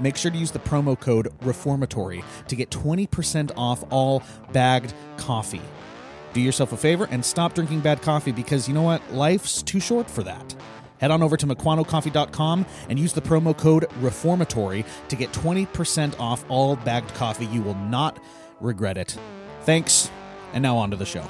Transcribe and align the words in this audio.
make 0.00 0.16
sure 0.16 0.30
to 0.30 0.36
use 0.38 0.50
the 0.50 0.58
promo 0.58 0.98
code 0.98 1.28
reformatory 1.42 2.24
to 2.48 2.56
get 2.56 2.70
20% 2.70 3.52
off 3.56 3.84
all 3.90 4.22
bagged 4.52 4.92
coffee. 5.16 5.62
Do 6.32 6.40
yourself 6.40 6.72
a 6.72 6.76
favor 6.76 7.08
and 7.10 7.24
stop 7.24 7.54
drinking 7.54 7.80
bad 7.80 8.02
coffee 8.02 8.32
because 8.32 8.68
you 8.68 8.74
know 8.74 8.82
what? 8.82 9.12
Life's 9.12 9.62
too 9.62 9.80
short 9.80 10.08
for 10.08 10.22
that. 10.22 10.54
Head 10.98 11.10
on 11.10 11.22
over 11.22 11.36
to 11.36 11.46
MequanoCoffee.com 11.46 12.66
and 12.88 12.98
use 12.98 13.12
the 13.14 13.22
promo 13.22 13.56
code 13.56 13.86
reformatory 14.00 14.84
to 15.08 15.16
get 15.16 15.32
20% 15.32 16.18
off 16.20 16.44
all 16.48 16.76
bagged 16.76 17.12
coffee. 17.14 17.46
You 17.46 17.62
will 17.62 17.74
not 17.74 18.22
regret 18.60 18.98
it. 18.98 19.16
Thanks 19.62 20.10
and 20.52 20.62
now 20.62 20.76
on 20.76 20.90
to 20.90 20.96
the 20.96 21.06
show. 21.06 21.24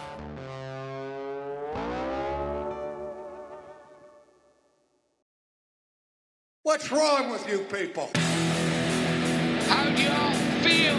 What's 6.63 6.93
wrong 6.93 7.31
with 7.31 7.49
you 7.49 7.61
people? 7.61 8.11
How 9.71 9.85
do 9.95 10.03
y'all 10.03 10.35
feel 10.67 10.99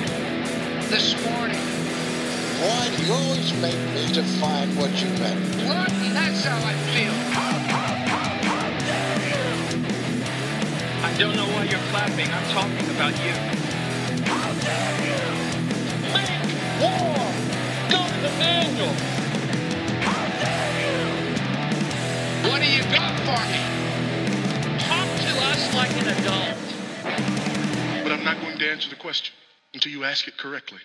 this 0.90 1.14
morning? 1.26 1.60
Why 2.64 2.88
do 2.96 3.04
you 3.04 3.12
always 3.12 3.54
make 3.62 3.78
me 3.94 4.08
define 4.14 4.76
what 4.78 4.92
you 5.02 5.10
meant? 5.20 5.40
What? 5.68 5.90
That's 6.14 6.46
how 6.46 6.58
I 6.58 6.74
feel. 6.96 7.16
I 11.04 11.12
don't 11.18 11.36
know 11.36 11.48
why 11.54 11.64
you're 11.66 11.86
clapping. 11.92 12.32
I'm 12.32 12.48
talking 12.56 12.90
about 12.96 13.14
you. 13.26 13.36
How 14.32 14.54
dare 14.64 15.00
you! 15.10 15.24
Make 16.16 16.32
war! 16.80 17.18
Go 17.92 18.00
to 18.08 18.20
the 18.24 18.34
manual! 18.40 18.96
How 20.08 20.24
dare 20.40 20.72
you! 20.80 20.96
What 22.50 22.60
do 22.62 22.68
you 22.72 22.84
got 22.84 23.20
for 23.28 23.42
me? 23.52 23.62
Talk 24.80 25.10
to 25.26 25.32
us 25.52 25.62
like 25.76 25.92
an 26.02 26.08
adult. 26.18 26.61
But 28.22 28.28
I'm 28.28 28.36
not 28.36 28.44
going 28.44 28.60
to 28.60 28.70
answer 28.70 28.88
the 28.88 28.96
question 28.96 29.34
until 29.74 29.92
you 29.92 30.04
ask 30.04 30.28
it 30.28 30.38
correctly. 30.38 30.78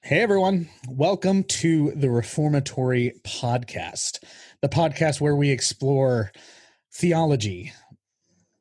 Hey 0.00 0.22
everyone, 0.22 0.70
welcome 0.88 1.44
to 1.44 1.92
the 1.94 2.08
Reformatory 2.08 3.12
Podcast, 3.26 4.24
the 4.62 4.68
podcast 4.70 5.20
where 5.20 5.36
we 5.36 5.50
explore 5.50 6.32
theology, 6.94 7.74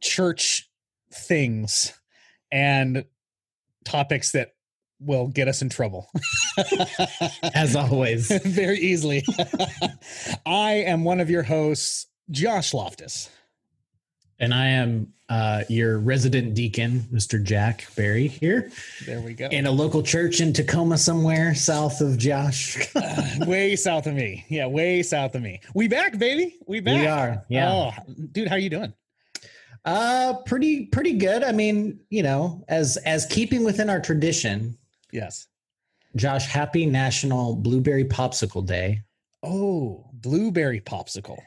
church 0.01 0.69
things, 1.13 1.93
and 2.51 3.05
topics 3.85 4.33
that 4.33 4.55
will 4.99 5.29
get 5.29 5.47
us 5.47 5.61
in 5.61 5.69
trouble. 5.69 6.09
as 7.53 7.77
always. 7.77 8.27
Very 8.43 8.79
easily. 8.79 9.23
I 10.45 10.83
am 10.85 11.05
one 11.05 11.21
of 11.21 11.29
your 11.29 11.43
hosts, 11.43 12.07
Josh 12.29 12.73
Loftus. 12.73 13.29
And 14.39 14.53
I 14.53 14.67
am 14.67 15.13
uh, 15.29 15.63
your 15.69 15.97
resident 15.99 16.53
deacon, 16.53 17.01
Mr. 17.11 17.41
Jack 17.41 17.87
Barry, 17.95 18.27
here 18.27 18.69
There 19.05 19.21
we 19.21 19.33
go. 19.33 19.47
in 19.47 19.65
a 19.65 19.71
local 19.71 20.03
church 20.03 20.41
in 20.41 20.53
Tacoma, 20.53 20.97
somewhere 20.97 21.55
south 21.55 22.01
of 22.01 22.17
Josh. 22.17 22.77
way 23.47 23.75
south 23.75 24.07
of 24.07 24.13
me. 24.13 24.45
Yeah, 24.49 24.67
way 24.67 25.01
south 25.03 25.33
of 25.35 25.41
me. 25.41 25.61
We 25.73 25.87
back, 25.87 26.17
baby. 26.19 26.57
We 26.67 26.79
back. 26.81 26.99
We 26.99 27.07
are, 27.07 27.45
yeah. 27.49 27.71
Oh, 27.71 27.91
dude, 28.33 28.47
how 28.49 28.55
you 28.57 28.69
doing? 28.69 28.93
uh, 29.85 30.33
pretty, 30.45 30.85
pretty 30.87 31.13
good. 31.13 31.43
I 31.43 31.51
mean, 31.51 31.99
you 32.09 32.23
know, 32.23 32.63
as 32.67 32.97
as 32.97 33.25
keeping 33.27 33.63
within 33.63 33.89
our 33.89 33.99
tradition, 34.01 34.77
Yes. 35.11 35.47
Josh, 36.15 36.45
happy 36.47 36.85
National 36.85 37.55
Blueberry 37.55 38.03
Popsicle 38.05 38.65
Day. 38.65 39.01
Oh, 39.43 40.05
blueberry 40.13 40.81
popsicle. 40.81 41.37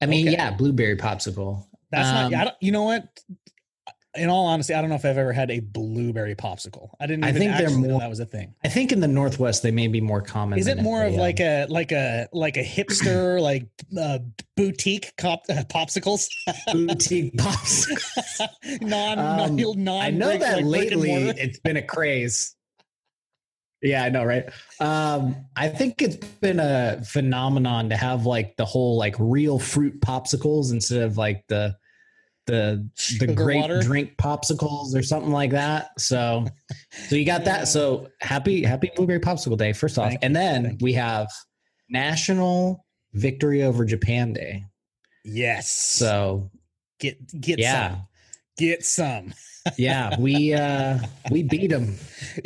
I 0.00 0.06
mean, 0.06 0.28
Okay. 0.28 0.36
yeah, 0.36 0.50
blueberry 0.50 0.96
popsicle. 0.96 1.66
That's 1.90 2.08
Um, 2.08 2.30
not. 2.32 2.40
I 2.40 2.44
don't, 2.44 2.56
you 2.60 2.72
know 2.72 2.84
what? 2.84 3.04
In 4.14 4.30
all 4.30 4.46
honesty, 4.46 4.74
I 4.74 4.80
don't 4.80 4.88
know 4.90 4.96
if 4.96 5.04
I've 5.04 5.18
ever 5.18 5.32
had 5.32 5.50
a 5.50 5.60
blueberry 5.60 6.34
popsicle. 6.34 6.88
I 6.98 7.06
didn't. 7.06 7.24
I 7.24 7.32
think 7.32 7.56
they're 7.56 7.70
more- 7.70 8.00
that 8.00 8.08
was 8.08 8.18
a 8.20 8.26
thing. 8.26 8.54
I 8.64 8.68
think 8.68 8.90
in 8.90 9.00
the 9.00 9.06
Northwest 9.06 9.62
they 9.62 9.70
may 9.70 9.86
be 9.86 10.00
more 10.00 10.22
common. 10.22 10.58
Is 10.58 10.66
it 10.66 10.78
more 10.82 11.04
of 11.04 11.14
like 11.14 11.38
a 11.40 11.66
like 11.68 11.92
a 11.92 12.26
like 12.32 12.56
a 12.56 12.64
hipster 12.64 13.40
like 13.50 13.68
uh, 13.96 14.18
boutique 14.56 15.12
cop, 15.18 15.42
uh, 15.50 15.62
popsicles? 15.70 16.28
boutique 16.72 17.34
popsicle? 17.36 18.48
non 18.80 19.18
Um, 19.18 19.56
non 19.56 19.84
non. 19.84 20.02
I 20.02 20.10
know 20.10 20.36
that 20.36 20.64
like 20.64 20.90
lately 20.90 21.12
it's 21.12 21.60
been 21.60 21.76
a 21.76 21.82
craze. 21.82 22.56
Yeah, 23.80 24.02
I 24.02 24.08
know, 24.08 24.24
right? 24.24 24.44
Um, 24.80 25.36
I 25.56 25.68
think 25.68 26.02
it's 26.02 26.16
been 26.16 26.58
a 26.58 27.00
phenomenon 27.04 27.90
to 27.90 27.96
have 27.96 28.26
like 28.26 28.56
the 28.56 28.64
whole 28.64 28.96
like 28.96 29.14
real 29.18 29.58
fruit 29.58 30.00
popsicles 30.00 30.72
instead 30.72 31.02
of 31.02 31.16
like 31.16 31.44
the 31.48 31.76
the 32.48 32.88
the 32.96 33.00
Sugar 33.00 33.34
grape 33.34 33.60
water? 33.60 33.80
drink 33.80 34.16
popsicles 34.16 34.96
or 34.96 35.02
something 35.02 35.30
like 35.30 35.52
that. 35.52 36.00
So 36.00 36.46
so 37.08 37.14
you 37.14 37.24
got 37.24 37.44
that. 37.44 37.68
So 37.68 38.08
happy 38.20 38.64
happy 38.64 38.90
blueberry 38.96 39.20
popsicle 39.20 39.56
day 39.56 39.72
first 39.72 39.98
off. 39.98 40.08
Thank 40.08 40.24
and 40.24 40.34
then 40.34 40.64
you. 40.64 40.76
we 40.80 40.92
have 40.94 41.30
National 41.88 42.84
Victory 43.12 43.62
over 43.62 43.84
Japan 43.84 44.32
Day. 44.32 44.64
Yes. 45.24 45.70
So 45.70 46.50
get 46.98 47.40
get 47.40 47.60
yeah. 47.60 47.90
some. 47.90 48.07
Get 48.58 48.84
some. 48.84 49.32
yeah, 49.76 50.18
we 50.18 50.52
uh 50.54 50.98
we 51.30 51.42
beat 51.42 51.68
them. 51.68 51.96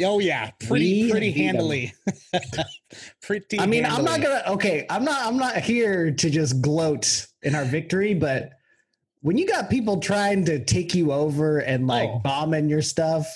Oh 0.00 0.18
yeah, 0.18 0.50
pretty 0.66 1.04
We 1.04 1.10
pretty 1.10 1.32
handily. 1.32 1.92
pretty. 3.22 3.58
I 3.58 3.66
mean, 3.66 3.84
I'm 3.84 4.04
not 4.04 4.20
gonna. 4.20 4.42
Okay, 4.48 4.86
I'm 4.90 5.04
not. 5.04 5.26
I'm 5.26 5.36
not 5.36 5.56
here 5.58 6.10
to 6.10 6.30
just 6.30 6.60
gloat 6.62 7.26
in 7.42 7.54
our 7.54 7.64
victory, 7.64 8.14
but 8.14 8.50
when 9.22 9.38
you 9.38 9.46
got 9.46 9.70
people 9.70 10.00
trying 10.00 10.44
to 10.46 10.64
take 10.64 10.94
you 10.94 11.12
over 11.12 11.58
and 11.58 11.86
like 11.86 12.10
Oh. 12.10 12.18
bombing 12.18 12.68
your 12.68 12.82
stuff, 12.82 13.26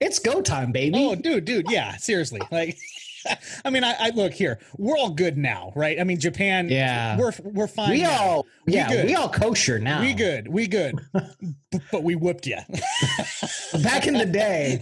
it's 0.00 0.18
go 0.18 0.40
time, 0.42 0.70
baby. 0.72 0.96
Oh, 0.98 1.14
dude, 1.14 1.44
dude, 1.46 1.70
yeah, 1.70 1.96
seriously. 1.96 2.40
Like, 2.50 2.76
I 3.64 3.70
mean, 3.70 3.84
I, 3.84 3.94
I 3.98 4.10
look 4.10 4.32
here. 4.32 4.58
We're 4.78 4.96
all 4.96 5.10
good 5.10 5.36
now, 5.36 5.72
right? 5.76 6.00
I 6.00 6.04
mean, 6.04 6.18
Japan. 6.18 6.68
Yeah. 6.68 7.18
we're 7.18 7.32
we're 7.44 7.66
fine. 7.66 7.90
we 7.90 8.02
now. 8.02 8.20
all, 8.22 8.46
We 8.66 8.74
yeah, 8.74 8.88
good. 8.88 9.06
we 9.06 9.14
all 9.14 9.28
kosher 9.28 9.78
now. 9.78 10.00
we 10.00 10.14
good, 10.14 10.48
we 10.48 10.66
good. 10.66 10.98
B- 11.70 11.80
but 11.92 12.02
we 12.02 12.14
whooped 12.14 12.46
you. 12.46 12.56
Back 13.82 14.06
in 14.06 14.14
the 14.14 14.26
day, 14.26 14.80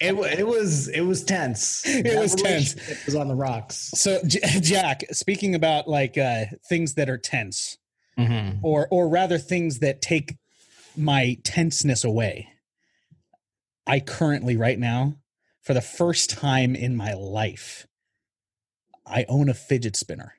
it 0.00 0.14
it 0.38 0.46
was 0.46 0.88
it 0.88 1.00
was 1.02 1.24
tense. 1.24 1.86
It 1.86 2.02
That 2.04 2.20
was 2.20 2.34
tense. 2.34 2.74
It 2.74 3.04
Was 3.06 3.14
on 3.14 3.28
the 3.28 3.34
rocks. 3.34 3.90
so, 3.94 4.20
J- 4.26 4.40
Jack, 4.60 5.04
speaking 5.12 5.54
about 5.54 5.88
like 5.88 6.18
uh, 6.18 6.44
things 6.68 6.94
that 6.94 7.08
are 7.08 7.18
tense, 7.18 7.78
Mhm. 8.18 8.58
or 8.62 8.88
or 8.90 9.08
rather 9.08 9.38
things 9.38 9.78
that 9.80 10.02
take 10.02 10.36
my 10.96 11.36
tenseness 11.44 12.04
away. 12.04 12.48
I 13.86 14.00
currently, 14.00 14.56
right 14.56 14.78
now, 14.78 15.14
for 15.66 15.74
the 15.74 15.80
first 15.80 16.30
time 16.30 16.76
in 16.76 16.94
my 16.94 17.12
life, 17.14 17.88
I 19.04 19.24
own 19.28 19.48
a 19.48 19.54
fidget 19.54 19.96
spinner. 19.96 20.34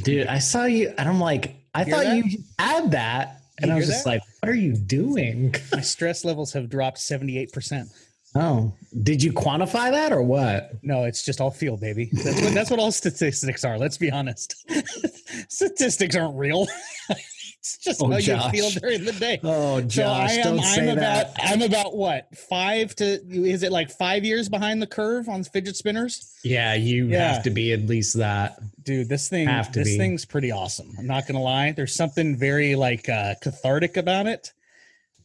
Dude, 0.00 0.28
I 0.28 0.38
saw 0.38 0.66
you, 0.66 0.94
and 0.96 1.08
I'm 1.08 1.18
like, 1.18 1.56
I 1.74 1.82
Hear 1.82 1.94
thought 1.96 2.04
that? 2.04 2.16
you 2.16 2.38
had 2.60 2.92
that, 2.92 3.42
and 3.60 3.66
You 3.68 3.74
I 3.74 3.76
was 3.78 3.88
just 3.88 4.04
that? 4.04 4.10
like, 4.10 4.22
what 4.38 4.50
are 4.50 4.54
you 4.54 4.74
doing? 4.76 5.52
My 5.72 5.80
stress 5.80 6.24
levels 6.24 6.52
have 6.52 6.70
dropped 6.70 6.98
78%. 6.98 7.88
Oh, 8.36 8.72
did 9.02 9.20
you 9.20 9.32
quantify 9.32 9.90
that 9.90 10.12
or 10.12 10.22
what? 10.22 10.74
No, 10.84 11.02
it's 11.04 11.24
just 11.24 11.40
all 11.40 11.50
feel, 11.50 11.76
baby. 11.76 12.08
That's 12.12 12.40
what, 12.40 12.54
that's 12.54 12.70
what 12.70 12.78
all 12.78 12.92
statistics 12.92 13.64
are. 13.64 13.78
Let's 13.78 13.98
be 13.98 14.12
honest. 14.12 14.54
statistics 15.48 16.14
aren't 16.14 16.36
real. 16.36 16.68
it's 17.60 17.76
just 17.78 18.00
Oh, 18.02 18.10
how 18.10 18.18
Josh. 18.20 18.52
you 18.54 18.70
feel 18.70 18.80
during 18.80 19.04
the 19.04 19.12
day. 19.12 19.40
Oh, 19.42 19.80
Josh, 19.80 20.34
so 20.34 20.36
I 20.36 20.38
am. 20.38 20.42
don't 20.44 20.58
I'm 20.60 20.64
say 20.74 20.88
about. 20.90 21.34
that. 21.34 21.36
I'm 21.42 21.62
about 21.62 21.96
what 21.96 22.28
five 22.36 22.94
to? 22.96 23.04
Is 23.28 23.62
it 23.62 23.72
like 23.72 23.90
five 23.90 24.24
years 24.24 24.48
behind 24.48 24.80
the 24.80 24.86
curve 24.86 25.28
on 25.28 25.42
fidget 25.44 25.76
spinners? 25.76 26.34
Yeah, 26.44 26.74
you 26.74 27.06
Yeah. 27.08 27.32
have 27.34 27.42
to 27.44 27.50
be 27.50 27.72
at 27.72 27.86
least 27.86 28.16
that. 28.18 28.58
Dude, 28.84 29.08
this 29.08 29.28
thing. 29.28 29.48
Have 29.48 29.72
to 29.72 29.80
this 29.80 29.88
be. 29.88 29.98
thing's 29.98 30.24
pretty 30.24 30.50
awesome. 30.52 30.94
I'm 30.98 31.06
not 31.06 31.26
gonna 31.26 31.42
lie. 31.42 31.72
There's 31.72 31.94
something 31.94 32.36
very 32.36 32.74
like 32.76 33.08
uh, 33.08 33.34
cathartic 33.42 33.96
about 33.96 34.26
it, 34.26 34.52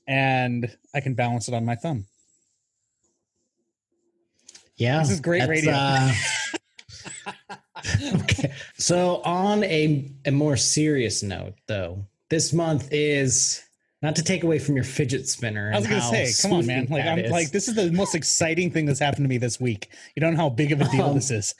and 0.08 0.76
I 0.94 1.00
can 1.02 1.14
balance 1.14 1.48
it 1.48 1.54
on 1.54 1.66
my 1.66 1.76
thumb. 1.76 2.06
Yeah, 4.76 5.00
This 5.00 5.12
is 5.12 5.20
great 5.20 5.48
radio. 5.48 5.72
uh, 5.72 6.12
okay, 8.16 8.52
so 8.78 9.22
on 9.24 9.64
a 9.64 10.10
a 10.26 10.32
more 10.32 10.58
serious 10.58 11.22
note, 11.22 11.54
though, 11.68 12.06
this 12.34 12.52
month 12.52 12.88
is 12.92 13.62
not 14.02 14.16
to 14.16 14.24
take 14.24 14.44
away 14.44 14.58
from 14.58 14.74
your 14.74 14.84
fidget 14.84 15.30
spinner. 15.30 15.72
I 15.72 15.78
was 15.78 15.86
gonna 15.86 16.02
say, 16.02 16.32
come 16.42 16.54
on, 16.54 16.66
man! 16.66 16.88
Like 16.90 17.06
I'm 17.06 17.20
is. 17.20 17.32
like 17.32 17.52
this 17.52 17.68
is 17.68 17.76
the 17.76 17.92
most 17.92 18.16
exciting 18.16 18.72
thing 18.72 18.88
that's 18.88 19.00
happened 19.00 19.26
to 19.26 19.30
me 19.30 19.38
this 19.38 19.60
week. 19.60 19.90
You 20.16 20.22
don't 20.22 20.34
know 20.34 20.42
how 20.42 20.50
big 20.50 20.72
of 20.72 20.82
a 20.82 20.90
deal 20.90 21.06
Um, 21.10 21.14
this 21.14 21.30
is. 21.30 21.54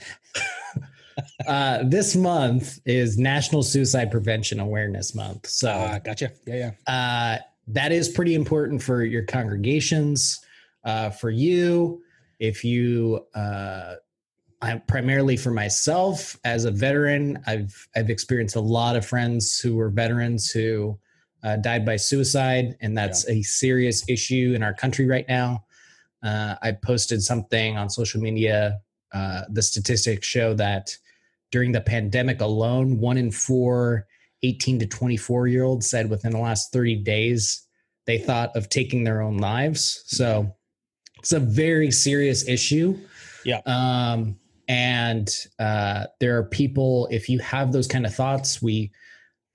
uh, 1.48 1.84
this 1.84 2.16
month 2.16 2.80
is 2.88 3.20
National 3.20 3.62
Suicide 3.62 4.10
Prevention 4.10 4.60
Awareness 4.60 5.14
Month. 5.14 5.46
So 5.46 5.70
Ah, 5.70 6.00
gotcha. 6.00 6.32
Yeah, 6.48 6.72
yeah. 6.88 6.92
uh, 6.92 7.38
that 7.68 7.92
is 7.92 8.10
pretty 8.10 8.34
important 8.34 8.82
for 8.82 9.04
your 9.04 9.24
congregations, 9.26 10.44
uh, 10.86 11.12
for 11.12 11.30
you. 11.30 12.02
If 12.40 12.66
you, 12.66 13.28
uh, 13.36 13.96
I 14.64 14.78
primarily 14.88 15.36
for 15.36 15.52
myself 15.52 16.40
as 16.46 16.64
a 16.64 16.72
veteran, 16.72 17.44
I've 17.46 17.88
I've 17.96 18.10
experienced 18.10 18.56
a 18.56 18.62
lot 18.62 18.96
of 18.96 19.06
friends 19.06 19.60
who 19.60 19.76
were 19.76 19.90
veterans 19.90 20.50
who 20.50 20.98
uh, 21.44 21.58
died 21.58 21.86
by 21.86 21.98
suicide, 21.98 22.78
and 22.80 22.98
that's 22.98 23.28
a 23.28 23.42
serious 23.42 24.08
issue 24.08 24.54
in 24.56 24.64
our 24.64 24.74
country 24.74 25.06
right 25.06 25.26
now. 25.28 25.66
Uh, 26.24 26.56
I 26.62 26.72
posted 26.72 27.22
something 27.22 27.78
on 27.78 27.90
social 27.90 28.22
media. 28.22 28.80
Uh, 29.14 29.42
the 29.50 29.62
statistics 29.62 30.26
show 30.26 30.54
that 30.54 30.96
during 31.52 31.74
the 31.74 31.82
pandemic 31.82 32.40
alone, 32.40 33.00
one 33.00 33.18
in 33.18 33.32
four 33.32 34.08
18 34.44 34.80
to 34.80 34.88
24 34.88 35.48
year 35.48 35.64
olds 35.64 35.90
said 35.90 36.10
within 36.10 36.32
the 36.32 36.40
last 36.40 36.72
30 36.72 36.98
days 36.98 37.66
they 38.06 38.18
thought 38.18 38.56
of 38.56 38.70
taking 38.70 39.04
their 39.04 39.22
own 39.22 39.38
lives. 39.38 40.04
So 40.08 40.54
it's 41.20 41.32
a 41.32 41.40
very 41.40 41.92
serious 41.92 42.48
issue. 42.48 42.98
Yeah. 43.46 43.62
Um, 43.66 44.38
and 44.68 45.30
uh, 45.60 46.06
there 46.20 46.38
are 46.38 46.44
people, 46.44 47.08
if 47.12 47.30
you 47.30 47.40
have 47.40 47.72
those 47.72 47.88
kind 47.88 48.06
of 48.06 48.14
thoughts, 48.14 48.62
we 48.62 48.92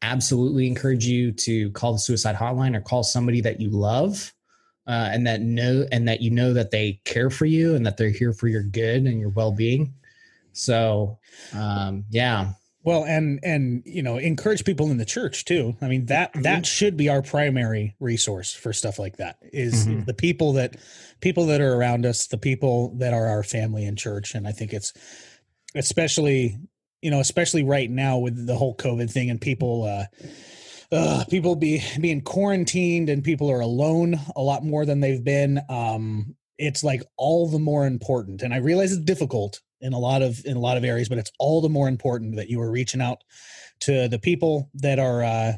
absolutely 0.02 0.66
encourage 0.66 1.06
you 1.06 1.32
to 1.32 1.70
call 1.72 1.92
the 1.92 1.98
suicide 1.98 2.36
hotline 2.36 2.76
or 2.76 2.80
call 2.80 3.02
somebody 3.02 3.40
that 3.40 3.60
you 3.60 3.70
love. 3.70 4.32
Uh, 4.86 5.10
and 5.12 5.26
that 5.26 5.42
know 5.42 5.86
and 5.92 6.08
that 6.08 6.22
you 6.22 6.30
know 6.30 6.54
that 6.54 6.70
they 6.70 6.98
care 7.04 7.28
for 7.28 7.44
you 7.44 7.74
and 7.74 7.84
that 7.84 7.98
they're 7.98 8.08
here 8.08 8.32
for 8.32 8.48
your 8.48 8.62
good 8.62 9.02
and 9.04 9.20
your 9.20 9.28
well-being 9.28 9.92
so 10.54 11.18
um 11.52 12.06
yeah 12.08 12.52
Well, 12.88 13.04
and 13.04 13.38
and 13.42 13.82
you 13.84 14.02
know, 14.02 14.16
encourage 14.16 14.64
people 14.64 14.90
in 14.90 14.96
the 14.96 15.04
church 15.04 15.44
too. 15.44 15.76
I 15.82 15.88
mean 15.88 16.06
that 16.06 16.30
that 16.42 16.64
should 16.64 16.96
be 16.96 17.10
our 17.10 17.20
primary 17.20 17.94
resource 18.00 18.54
for 18.54 18.72
stuff 18.72 18.98
like 18.98 19.18
that. 19.18 19.36
Is 19.52 19.86
Mhm. 19.86 20.06
the 20.06 20.14
people 20.14 20.54
that 20.54 20.76
people 21.20 21.44
that 21.46 21.60
are 21.60 21.74
around 21.74 22.06
us, 22.06 22.28
the 22.28 22.38
people 22.38 22.94
that 22.96 23.12
are 23.12 23.26
our 23.26 23.42
family 23.42 23.84
in 23.84 23.94
church, 23.94 24.34
and 24.34 24.48
I 24.48 24.52
think 24.52 24.72
it's 24.72 24.94
especially 25.74 26.56
you 27.02 27.10
know, 27.10 27.20
especially 27.20 27.62
right 27.62 27.90
now 27.90 28.16
with 28.18 28.46
the 28.46 28.56
whole 28.56 28.74
COVID 28.74 29.10
thing 29.10 29.28
and 29.28 29.40
people. 29.40 29.84
uh 29.84 30.04
uh, 30.90 31.22
people 31.28 31.54
be 31.54 31.82
being 32.00 32.22
quarantined 32.22 33.10
and 33.10 33.22
people 33.22 33.50
are 33.50 33.60
alone 33.60 34.18
a 34.34 34.40
lot 34.40 34.64
more 34.64 34.86
than 34.86 35.00
they've 35.00 35.22
been. 35.22 35.60
Um, 35.68 36.34
it's 36.56 36.82
like 36.82 37.02
all 37.18 37.46
the 37.46 37.58
more 37.58 37.86
important, 37.86 38.40
and 38.40 38.54
I 38.54 38.56
realize 38.56 38.92
it's 38.92 39.04
difficult 39.04 39.60
in 39.80 39.92
a 39.92 39.98
lot 39.98 40.22
of 40.22 40.44
in 40.44 40.56
a 40.56 40.60
lot 40.60 40.76
of 40.76 40.84
areas, 40.84 41.08
but 41.08 41.18
it's 41.18 41.32
all 41.38 41.60
the 41.60 41.68
more 41.68 41.88
important 41.88 42.36
that 42.36 42.48
you 42.48 42.60
are 42.60 42.70
reaching 42.70 43.00
out 43.00 43.22
to 43.80 44.08
the 44.08 44.18
people 44.18 44.70
that 44.74 44.98
are 44.98 45.22
uh, 45.22 45.52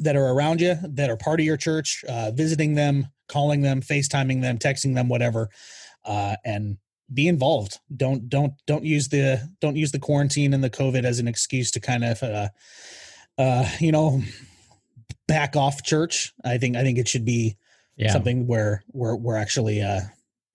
that 0.00 0.16
are 0.16 0.32
around 0.32 0.60
you, 0.60 0.76
that 0.82 1.10
are 1.10 1.16
part 1.16 1.40
of 1.40 1.46
your 1.46 1.56
church, 1.56 2.04
uh, 2.08 2.30
visiting 2.32 2.74
them, 2.74 3.08
calling 3.28 3.62
them, 3.62 3.80
FaceTiming 3.80 4.42
them, 4.42 4.58
texting 4.58 4.94
them, 4.94 5.08
whatever, 5.08 5.48
uh, 6.04 6.36
and 6.44 6.78
be 7.12 7.28
involved. 7.28 7.78
Don't 7.94 8.28
don't 8.28 8.54
don't 8.66 8.84
use 8.84 9.08
the 9.08 9.48
don't 9.60 9.76
use 9.76 9.92
the 9.92 9.98
quarantine 9.98 10.54
and 10.54 10.62
the 10.62 10.70
COVID 10.70 11.04
as 11.04 11.18
an 11.18 11.28
excuse 11.28 11.70
to 11.72 11.80
kind 11.80 12.04
of 12.04 12.22
uh, 12.22 12.48
uh, 13.38 13.68
you 13.78 13.92
know 13.92 14.22
back 15.28 15.56
off 15.56 15.82
church. 15.82 16.32
I 16.44 16.58
think 16.58 16.76
I 16.76 16.82
think 16.82 16.98
it 16.98 17.08
should 17.08 17.24
be 17.24 17.56
yeah 17.96 18.12
something 18.12 18.46
where 18.46 18.84
we're 18.92 19.16
we're 19.16 19.36
actually 19.36 19.82
uh, 19.82 20.00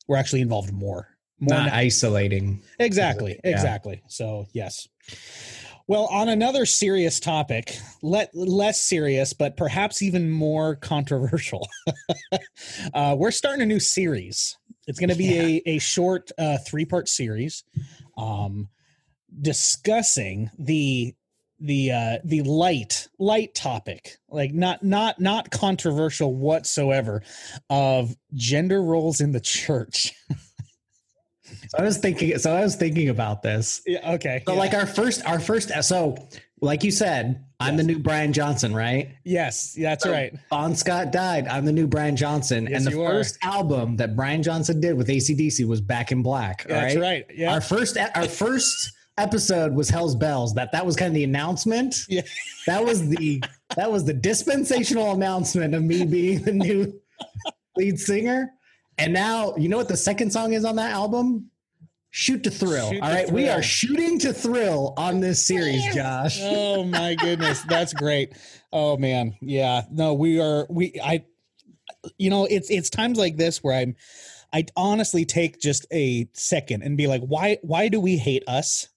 we're 0.07 0.17
actually 0.17 0.41
involved 0.41 0.73
more. 0.73 1.07
More 1.41 1.55
not 1.55 1.65
now. 1.67 1.75
isolating 1.75 2.61
Exactly. 2.79 3.39
Yeah. 3.43 3.51
Exactly. 3.51 4.01
So 4.07 4.45
yes. 4.53 4.87
Well, 5.87 6.05
on 6.05 6.29
another 6.29 6.65
serious 6.65 7.19
topic, 7.19 7.75
let 8.01 8.33
less 8.33 8.79
serious, 8.79 9.33
but 9.33 9.57
perhaps 9.57 10.01
even 10.01 10.29
more 10.29 10.75
controversial. 10.75 11.67
uh, 12.93 13.15
we're 13.17 13.31
starting 13.31 13.63
a 13.63 13.65
new 13.65 13.79
series. 13.79 14.57
It's 14.87 14.99
going 14.99 15.09
to 15.09 15.17
be 15.17 15.37
a 15.37 15.61
a 15.65 15.79
short 15.79 16.31
uh, 16.37 16.59
three 16.59 16.85
part 16.85 17.09
series, 17.09 17.63
um, 18.17 18.69
discussing 19.41 20.51
the 20.59 21.15
the 21.61 21.91
uh 21.91 22.17
the 22.23 22.41
light 22.41 23.07
light 23.19 23.53
topic 23.53 24.17
like 24.29 24.51
not 24.51 24.83
not 24.83 25.19
not 25.19 25.51
controversial 25.51 26.35
whatsoever 26.35 27.21
of 27.69 28.15
gender 28.33 28.81
roles 28.81 29.21
in 29.21 29.31
the 29.31 29.39
church 29.39 30.11
so 31.69 31.77
i 31.79 31.83
was 31.83 31.97
thinking 31.97 32.37
so 32.37 32.53
i 32.53 32.61
was 32.61 32.75
thinking 32.75 33.09
about 33.09 33.41
this 33.41 33.81
yeah 33.85 34.13
okay 34.13 34.41
so 34.45 34.53
yeah. 34.53 34.59
like 34.59 34.73
our 34.73 34.85
first 34.85 35.25
our 35.25 35.39
first 35.39 35.71
so 35.83 36.15
like 36.61 36.83
you 36.83 36.91
said 36.91 37.43
i'm 37.59 37.77
the 37.77 37.83
new 37.83 37.99
brian 37.99 38.33
johnson 38.33 38.73
right 38.73 39.09
Yes, 39.23 39.75
that's 39.79 40.03
So 40.03 40.11
right. 40.11 40.33
Bon 40.49 40.75
Scott 40.75 41.11
died. 41.11 41.47
I'm 41.47 41.63
the 41.65 41.71
new 41.71 41.85
Brian 41.87 42.15
Johnson. 42.15 42.65
Yes, 42.65 42.77
and 42.77 42.87
the 42.87 42.91
you 42.91 43.03
are. 43.03 43.11
first 43.11 43.37
album 43.43 43.95
that 43.97 44.15
Brian 44.15 44.41
Johnson 44.41 44.81
did 44.81 44.97
with 44.97 45.07
ACDC 45.09 45.67
was 45.67 45.79
Back 45.79 46.11
in 46.11 46.23
Black. 46.23 46.65
all 46.67 46.75
That's 46.75 46.95
right. 46.95 47.25
Yeah. 47.33 47.53
Our 47.53 47.61
first 47.61 47.97
our 48.15 48.27
first 48.27 48.91
episode 49.17 49.73
was 49.73 49.89
Hell's 49.89 50.15
Bells. 50.15 50.53
That 50.55 50.71
that 50.71 50.85
was 50.85 50.95
kind 50.95 51.09
of 51.09 51.13
the 51.13 51.23
announcement. 51.23 51.95
Yeah. 52.09 52.23
That 52.65 52.83
was 52.83 53.07
the 53.07 53.43
that 53.75 53.91
was 53.91 54.05
the 54.05 54.13
dispensational 54.13 55.11
announcement 55.11 55.75
of 55.75 55.83
me 55.83 56.03
being 56.05 56.41
the 56.43 56.53
new 56.53 56.99
lead 57.77 57.99
singer. 57.99 58.51
And 59.01 59.13
now 59.13 59.55
you 59.57 59.67
know 59.67 59.77
what 59.77 59.87
the 59.87 59.97
second 59.97 60.31
song 60.31 60.53
is 60.53 60.63
on 60.63 60.75
that 60.75 60.91
album? 60.91 61.49
Shoot 62.11 62.43
to 62.43 62.51
Thrill. 62.51 62.91
Shoot 62.91 63.01
All 63.01 63.09
to 63.09 63.15
right. 63.15 63.31
We 63.31 63.49
are 63.49 63.63
shooting 63.63 64.19
to 64.19 64.33
thrill 64.33 64.93
on 64.97 65.21
this 65.21 65.45
series, 65.45 65.81
Josh. 65.95 66.37
oh 66.41 66.83
my 66.83 67.15
goodness, 67.15 67.61
that's 67.63 67.93
great. 67.93 68.33
Oh 68.71 68.97
man, 68.97 69.35
yeah. 69.41 69.83
No, 69.89 70.13
we 70.13 70.39
are. 70.39 70.67
We 70.69 70.99
I. 71.03 71.23
You 72.17 72.29
know, 72.29 72.45
it's 72.45 72.69
it's 72.69 72.89
times 72.89 73.17
like 73.17 73.37
this 73.37 73.63
where 73.63 73.75
I'm. 73.75 73.95
I 74.53 74.65
honestly 74.75 75.23
take 75.23 75.61
just 75.61 75.85
a 75.93 76.27
second 76.33 76.83
and 76.83 76.97
be 76.97 77.07
like, 77.07 77.21
why 77.21 77.57
why 77.61 77.87
do 77.87 77.99
we 77.99 78.17
hate 78.17 78.43
us? 78.47 78.89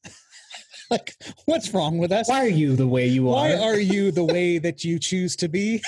like, 0.91 1.15
what's 1.47 1.73
wrong 1.73 1.99
with 1.99 2.11
us? 2.11 2.29
Why 2.29 2.45
are 2.45 2.49
you 2.49 2.75
the 2.75 2.89
way 2.89 3.07
you 3.07 3.29
are? 3.31 3.35
why 3.35 3.53
are? 3.55 3.75
are 3.75 3.79
you 3.79 4.11
the 4.11 4.25
way 4.35 4.59
that 4.59 4.83
you 4.83 4.99
choose 4.99 5.37
to 5.37 5.49
be? 5.49 5.81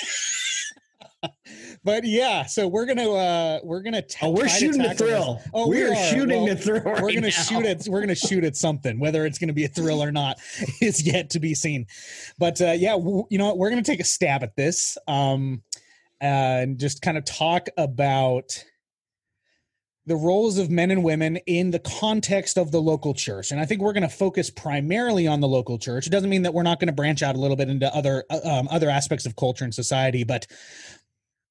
But 1.87 2.05
yeah, 2.05 2.45
so 2.45 2.69
we're 2.69 2.85
gonna 2.85 3.11
uh 3.11 3.61
we're 3.63 3.81
gonna 3.81 4.03
ta- 4.03 4.27
Oh, 4.27 4.31
we're 4.33 4.43
to 4.43 4.49
shooting 4.51 4.83
to 4.83 4.89
this. 4.89 4.99
thrill. 4.99 5.41
Oh, 5.55 5.69
we 5.69 5.77
we're 5.79 5.93
are. 5.93 5.97
shooting 5.97 6.43
Well, 6.45 6.55
to 6.55 6.63
thrill. 6.63 6.83
we're 6.85 7.13
gonna 7.15 7.21
now. 7.23 7.29
shoot 7.31 7.65
at 7.65 7.87
we're 7.89 8.01
gonna 8.01 8.15
shoot 8.15 8.45
at 8.45 8.57
something 8.57 8.99
whether 8.99 9.25
it's 9.25 9.39
gonna 9.39 9.53
be 9.55 9.65
a 9.65 9.69
thrill 9.69 10.03
or 10.03 10.13
not 10.13 10.39
is 10.83 11.07
yet 11.07 11.31
to 11.31 11.41
be 11.41 11.55
seen 11.55 11.87
but 12.39 12.61
uh 12.61 12.73
yeah 12.73 12.93
w- 12.93 13.25
you 13.31 13.39
know 13.39 13.47
what 13.47 13.57
we're 13.59 13.71
gonna 13.71 13.83
take 13.83 14.01
a 14.01 14.05
stab 14.05 14.43
at 14.43 14.55
this 14.57 14.99
um 15.09 15.63
and 16.21 16.79
just 16.79 17.01
kind 17.03 17.17
of 17.17 17.25
talk 17.25 17.69
about 17.79 18.63
the 20.09 20.15
roles 20.17 20.57
of 20.57 20.71
men 20.71 20.93
and 20.93 21.03
women 21.03 21.37
in 21.47 21.73
the 21.73 21.81
context 21.81 22.57
of 22.57 22.71
the 22.71 22.81
local 22.81 23.13
church 23.13 23.51
and 23.51 23.61
i 23.61 23.65
think 23.67 23.81
we're 23.81 23.93
going 23.93 24.03
to 24.05 24.09
focus 24.09 24.51
primarily 24.51 25.27
on 25.27 25.41
the 25.41 25.49
local 25.49 25.79
church 25.79 26.07
it 26.07 26.11
doesn't 26.11 26.31
mean 26.31 26.43
that 26.43 26.55
we're 26.55 26.63
not 26.63 26.79
going 26.79 26.87
to 26.87 26.93
branch 26.93 27.23
out 27.25 27.35
a 27.35 27.39
little 27.39 27.57
bit 27.57 27.69
into 27.69 27.93
other 27.95 28.25
uh, 28.31 28.39
um, 28.45 28.69
other 28.71 28.89
aspects 28.89 29.27
of 29.27 29.35
culture 29.37 29.65
and 29.65 29.75
society 29.75 30.23
but 30.23 30.47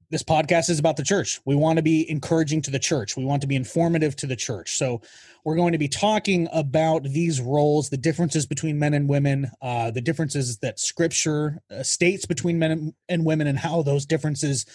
this 0.10 0.24
podcast 0.24 0.70
is 0.70 0.80
about 0.80 0.98
the 0.98 1.04
church. 1.04 1.40
We 1.46 1.56
want 1.56 1.78
to 1.78 1.84
be 1.84 2.10
encouraging 2.10 2.62
to 2.64 2.72
the 2.72 2.80
church. 2.80 3.18
We 3.18 3.26
want 3.26 3.42
to 3.42 3.48
be 3.48 3.56
informative 3.56 4.16
to 4.18 4.28
the 4.28 4.36
church. 4.36 4.78
So 4.78 5.02
we're 5.44 5.56
going 5.56 5.72
to 5.72 5.78
be 5.78 5.88
talking 5.88 6.48
about 6.52 7.04
these 7.04 7.42
roles, 7.42 7.90
the 7.90 7.98
differences 7.98 8.46
between 8.46 8.80
men 8.80 8.94
and 8.94 9.10
women, 9.10 9.52
uh, 9.62 9.92
the 9.92 10.02
differences 10.02 10.58
that 10.60 10.80
Scripture 10.80 11.62
uh, 11.72 11.84
states 11.84 12.26
between 12.26 12.60
men 12.60 12.72
and, 12.72 12.94
and 13.10 13.26
women, 13.26 13.48
and 13.48 13.58
how 13.58 13.82
those 13.82 14.06
differences, 14.06 14.66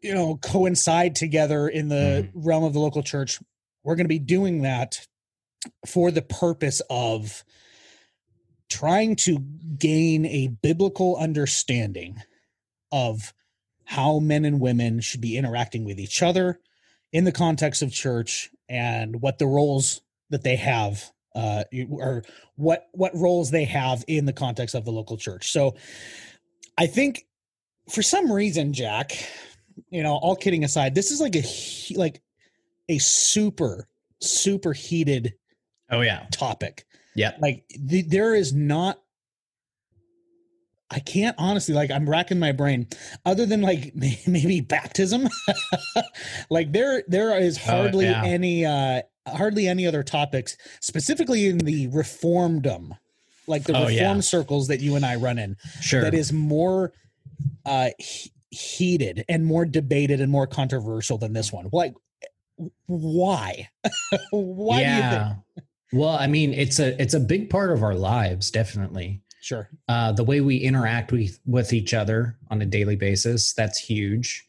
you 0.00 0.14
know, 0.14 0.36
coincide 0.36 1.14
together 1.14 1.68
in 1.68 1.88
the 1.88 2.28
realm 2.34 2.64
of 2.64 2.72
the 2.72 2.80
local 2.80 3.02
church. 3.02 3.40
We're 3.82 3.96
going 3.96 4.04
to 4.04 4.08
be 4.08 4.18
doing 4.18 4.62
that 4.62 5.06
for 5.86 6.10
the 6.10 6.22
purpose 6.22 6.82
of 6.90 7.44
trying 8.68 9.16
to 9.16 9.38
gain 9.78 10.26
a 10.26 10.48
biblical 10.48 11.16
understanding 11.16 12.16
of 12.90 13.32
how 13.84 14.18
men 14.18 14.44
and 14.44 14.60
women 14.60 15.00
should 15.00 15.20
be 15.20 15.36
interacting 15.36 15.84
with 15.84 15.98
each 15.98 16.22
other 16.22 16.60
in 17.12 17.24
the 17.24 17.32
context 17.32 17.82
of 17.82 17.92
church 17.92 18.50
and 18.68 19.20
what 19.20 19.38
the 19.38 19.46
roles 19.46 20.00
that 20.30 20.42
they 20.42 20.56
have 20.56 21.10
uh 21.34 21.64
or 21.90 22.24
what 22.56 22.88
what 22.92 23.14
roles 23.14 23.50
they 23.50 23.64
have 23.64 24.04
in 24.06 24.24
the 24.24 24.32
context 24.32 24.74
of 24.74 24.84
the 24.84 24.92
local 24.92 25.16
church. 25.16 25.50
So 25.52 25.74
i 26.78 26.86
think 26.86 27.26
for 27.90 28.02
some 28.02 28.32
reason 28.32 28.72
jack 28.72 29.12
you 29.90 30.02
know 30.02 30.14
all 30.14 30.34
kidding 30.34 30.64
aside 30.64 30.94
this 30.94 31.10
is 31.10 31.20
like 31.20 31.36
a 31.36 31.44
like 31.94 32.22
a 32.88 32.98
super 32.98 33.88
super 34.20 34.72
heated 34.72 35.34
Oh 35.90 36.00
yeah. 36.00 36.26
topic. 36.32 36.86
Yeah, 37.14 37.32
like 37.40 37.64
the, 37.78 38.02
there 38.02 38.34
is 38.34 38.52
not 38.52 39.00
I 40.90 41.00
can't 41.00 41.34
honestly 41.38 41.74
like 41.74 41.90
I'm 41.90 42.08
racking 42.08 42.38
my 42.38 42.52
brain. 42.52 42.86
Other 43.24 43.46
than 43.46 43.62
like 43.62 43.92
maybe 44.26 44.60
baptism, 44.60 45.28
like 46.50 46.72
there 46.72 47.02
there 47.08 47.38
is 47.38 47.58
Oh, 47.58 47.70
hardly 47.70 48.06
yeah. 48.06 48.22
any 48.24 48.64
uh 48.66 49.02
hardly 49.26 49.66
any 49.66 49.86
other 49.86 50.02
topics 50.02 50.56
specifically 50.80 51.46
in 51.46 51.58
the 51.58 51.88
reformdom, 51.88 52.90
like 53.46 53.64
the 53.64 53.72
Oh, 53.76 53.86
reform 53.86 54.16
yeah. 54.16 54.20
circles 54.20 54.68
that 54.68 54.80
you 54.80 54.96
and 54.96 55.04
I 55.04 55.16
run 55.16 55.38
in. 55.38 55.56
Sure. 55.80 56.02
That 56.02 56.14
is 56.14 56.32
more 56.32 56.92
uh 57.64 57.90
he- 57.98 58.32
heated 58.50 59.24
and 59.28 59.44
more 59.44 59.64
debated 59.64 60.20
and 60.20 60.30
more 60.30 60.46
controversial 60.46 61.18
than 61.18 61.32
this 61.32 61.52
one. 61.52 61.68
Like 61.72 61.94
why? 62.86 63.68
why 64.30 64.78
do 64.84 64.90
you 64.90 65.10
think? 65.10 65.66
Well, 65.92 66.10
I 66.16 66.26
mean, 66.26 66.52
it's 66.52 66.78
a 66.78 67.00
it's 67.00 67.14
a 67.14 67.20
big 67.20 67.50
part 67.50 67.72
of 67.72 67.82
our 67.82 67.94
lives, 67.94 68.50
definitely. 68.50 69.22
Sure. 69.44 69.68
Uh, 69.88 70.10
the 70.10 70.24
way 70.24 70.40
we 70.40 70.56
interact 70.56 71.12
with 71.12 71.38
with 71.44 71.74
each 71.74 71.92
other 71.92 72.38
on 72.50 72.62
a 72.62 72.64
daily 72.64 72.96
basis, 72.96 73.52
that's 73.52 73.78
huge. 73.78 74.48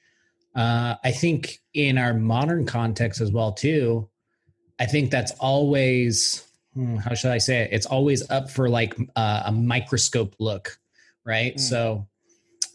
Uh, 0.55 0.95
I 1.03 1.11
think 1.11 1.59
in 1.73 1.97
our 1.97 2.13
modern 2.13 2.65
context 2.65 3.19
as 3.19 3.29
well, 3.29 3.51
too. 3.51 4.07
I 4.79 4.85
think 4.85 5.11
that's 5.11 5.33
always 5.33 6.47
hmm, 6.75 6.95
how 6.95 7.13
should 7.13 7.31
I 7.31 7.39
say 7.39 7.63
it? 7.63 7.73
It's 7.73 7.85
always 7.85 8.29
up 8.29 8.49
for 8.49 8.69
like 8.69 8.95
uh, 9.17 9.43
a 9.47 9.51
microscope 9.51 10.33
look, 10.39 10.79
right? 11.25 11.55
Mm. 11.55 11.59
So 11.59 12.07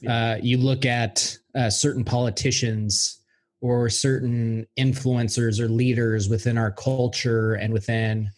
uh, 0.07 0.37
you 0.43 0.59
look 0.59 0.85
at 0.85 1.39
uh, 1.55 1.71
certain 1.71 2.05
politicians 2.05 3.19
or 3.63 3.89
certain 3.89 4.67
influencers 4.79 5.59
or 5.59 5.71
leaders 5.71 6.29
within 6.29 6.59
our 6.59 6.71
culture 6.71 7.55
and 7.55 7.73
within 7.73 8.31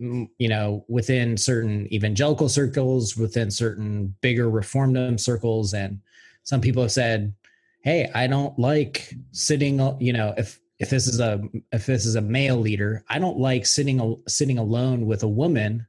you 0.00 0.48
know 0.48 0.84
within 0.88 1.36
certain 1.36 1.92
evangelical 1.92 2.48
circles 2.48 3.16
within 3.16 3.50
certain 3.50 4.14
bigger 4.22 4.50
reformdom 4.50 5.20
circles. 5.20 5.74
And 5.74 6.00
some 6.42 6.60
people 6.60 6.82
have 6.82 6.92
said 6.92 7.34
hey 7.82 8.10
i 8.14 8.26
don't 8.26 8.58
like 8.58 9.14
sitting 9.32 9.78
you 10.00 10.12
know 10.12 10.34
if 10.36 10.60
if 10.78 10.90
this 10.90 11.06
is 11.06 11.18
a 11.20 11.42
if 11.72 11.86
this 11.86 12.04
is 12.04 12.14
a 12.14 12.20
male 12.20 12.56
leader 12.56 13.02
i 13.08 13.18
don't 13.18 13.38
like 13.38 13.64
sitting 13.64 14.22
sitting 14.28 14.58
alone 14.58 15.06
with 15.06 15.22
a 15.22 15.28
woman 15.28 15.86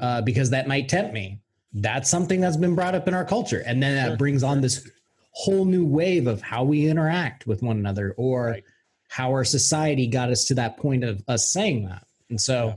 uh, 0.00 0.22
because 0.22 0.50
that 0.50 0.66
might 0.66 0.88
tempt 0.88 1.12
me. 1.12 1.38
That's 1.74 2.08
something 2.08 2.40
that's 2.40 2.56
been 2.56 2.74
brought 2.74 2.94
up 2.94 3.06
in 3.06 3.14
our 3.14 3.24
culture. 3.24 3.62
And 3.66 3.82
then 3.82 3.96
that 3.96 4.18
brings 4.18 4.42
on 4.42 4.60
this 4.60 4.88
whole 5.32 5.64
new 5.64 5.84
wave 5.86 6.26
of 6.26 6.40
how 6.42 6.64
we 6.64 6.86
interact 6.88 7.46
with 7.46 7.62
one 7.62 7.76
another 7.78 8.14
or 8.16 8.46
Right. 8.46 8.64
how 9.08 9.30
our 9.30 9.44
society 9.44 10.06
got 10.06 10.30
us 10.30 10.46
to 10.46 10.54
that 10.54 10.78
point 10.78 11.04
of 11.04 11.22
us 11.28 11.52
saying 11.52 11.84
that. 11.84 12.06
And 12.30 12.40
so 12.40 12.66
Yeah. 12.68 12.74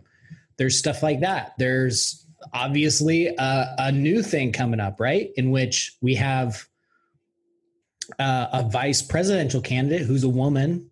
There's 0.64 0.80
stuff 0.80 1.04
like 1.04 1.20
that. 1.20 1.54
There's 1.58 2.26
obviously 2.54 3.28
a, 3.28 3.76
a 3.80 3.92
new 3.92 4.24
thing 4.24 4.54
coming 4.54 4.80
up 4.80 4.98
right? 4.98 5.32
In 5.36 5.52
which 5.52 5.98
we 6.02 6.16
have 6.16 6.66
uh, 8.18 8.48
a 8.54 8.64
vice 8.64 9.02
presidential 9.02 9.60
candidate 9.60 10.08
who's 10.08 10.24
a 10.24 10.30
woman 10.30 10.90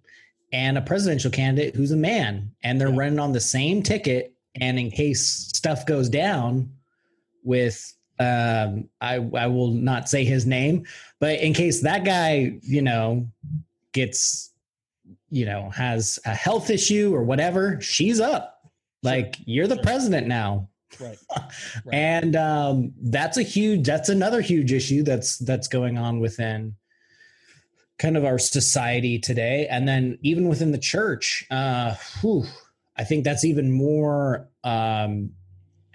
and 0.52 0.78
a 0.78 0.82
presidential 0.82 1.32
candidate 1.32 1.74
who's 1.74 1.92
a 1.92 1.96
man. 1.96 2.52
And 2.64 2.82
they're 2.82 2.90
Yeah. 2.90 2.98
running 3.00 3.20
on 3.20 3.32
the 3.32 3.40
same 3.40 3.82
ticket. 3.82 4.34
And 4.60 4.78
in 4.78 4.92
case 4.92 5.22
stuff 5.26 5.86
goes 5.86 6.10
down 6.10 6.70
with 7.46 7.94
um 8.20 8.90
I 9.00 9.16
I 9.16 9.48
will 9.48 9.72
not 9.72 10.10
say 10.10 10.26
his 10.26 10.46
name 10.46 10.86
but 11.20 11.40
in 11.40 11.54
case 11.54 11.82
that 11.82 12.04
guy 12.04 12.60
you 12.62 12.82
know 12.82 13.26
gets 13.94 14.52
you 15.32 15.46
know 15.46 15.70
has 15.72 16.20
a 16.26 16.36
health 16.36 16.70
issue 16.70 17.16
or 17.16 17.24
whatever 17.24 17.82
she's 17.82 18.20
up 18.20 18.61
like 19.04 19.38
you're 19.46 19.68
the 19.68 19.76
Sure. 19.76 19.84
president 19.84 20.28
now 20.28 20.68
Right. 21.00 21.18
and 21.94 22.36
um 22.36 22.94
that's 23.02 23.38
a 23.38 23.44
huge 23.44 23.86
that's 23.86 24.10
another 24.10 24.42
huge 24.42 24.74
issue 24.74 25.04
that's 25.04 25.38
that's 25.38 25.68
going 25.68 25.98
on 25.98 26.20
within 26.20 26.76
kind 27.98 28.18
of 28.18 28.26
our 28.26 28.38
society 28.38 29.18
today 29.20 29.68
and 29.70 29.88
then 29.88 30.18
even 30.22 30.48
within 30.50 30.72
the 30.72 30.78
church 30.78 31.46
uh 31.50 31.96
whew, 32.20 32.44
i 32.98 33.04
think 33.04 33.24
that's 33.24 33.46
even 33.46 33.72
more 33.72 34.50
um 34.64 35.32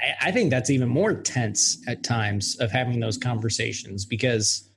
I- 0.01 0.29
I 0.29 0.31
think 0.33 0.51
that's 0.51 0.69
even 0.71 0.89
more 0.89 1.15
tense 1.15 1.79
at 1.89 2.03
times 2.05 2.57
of 2.61 2.71
having 2.71 3.01
those 3.01 3.17
conversations 3.19 4.05
because 4.05 4.71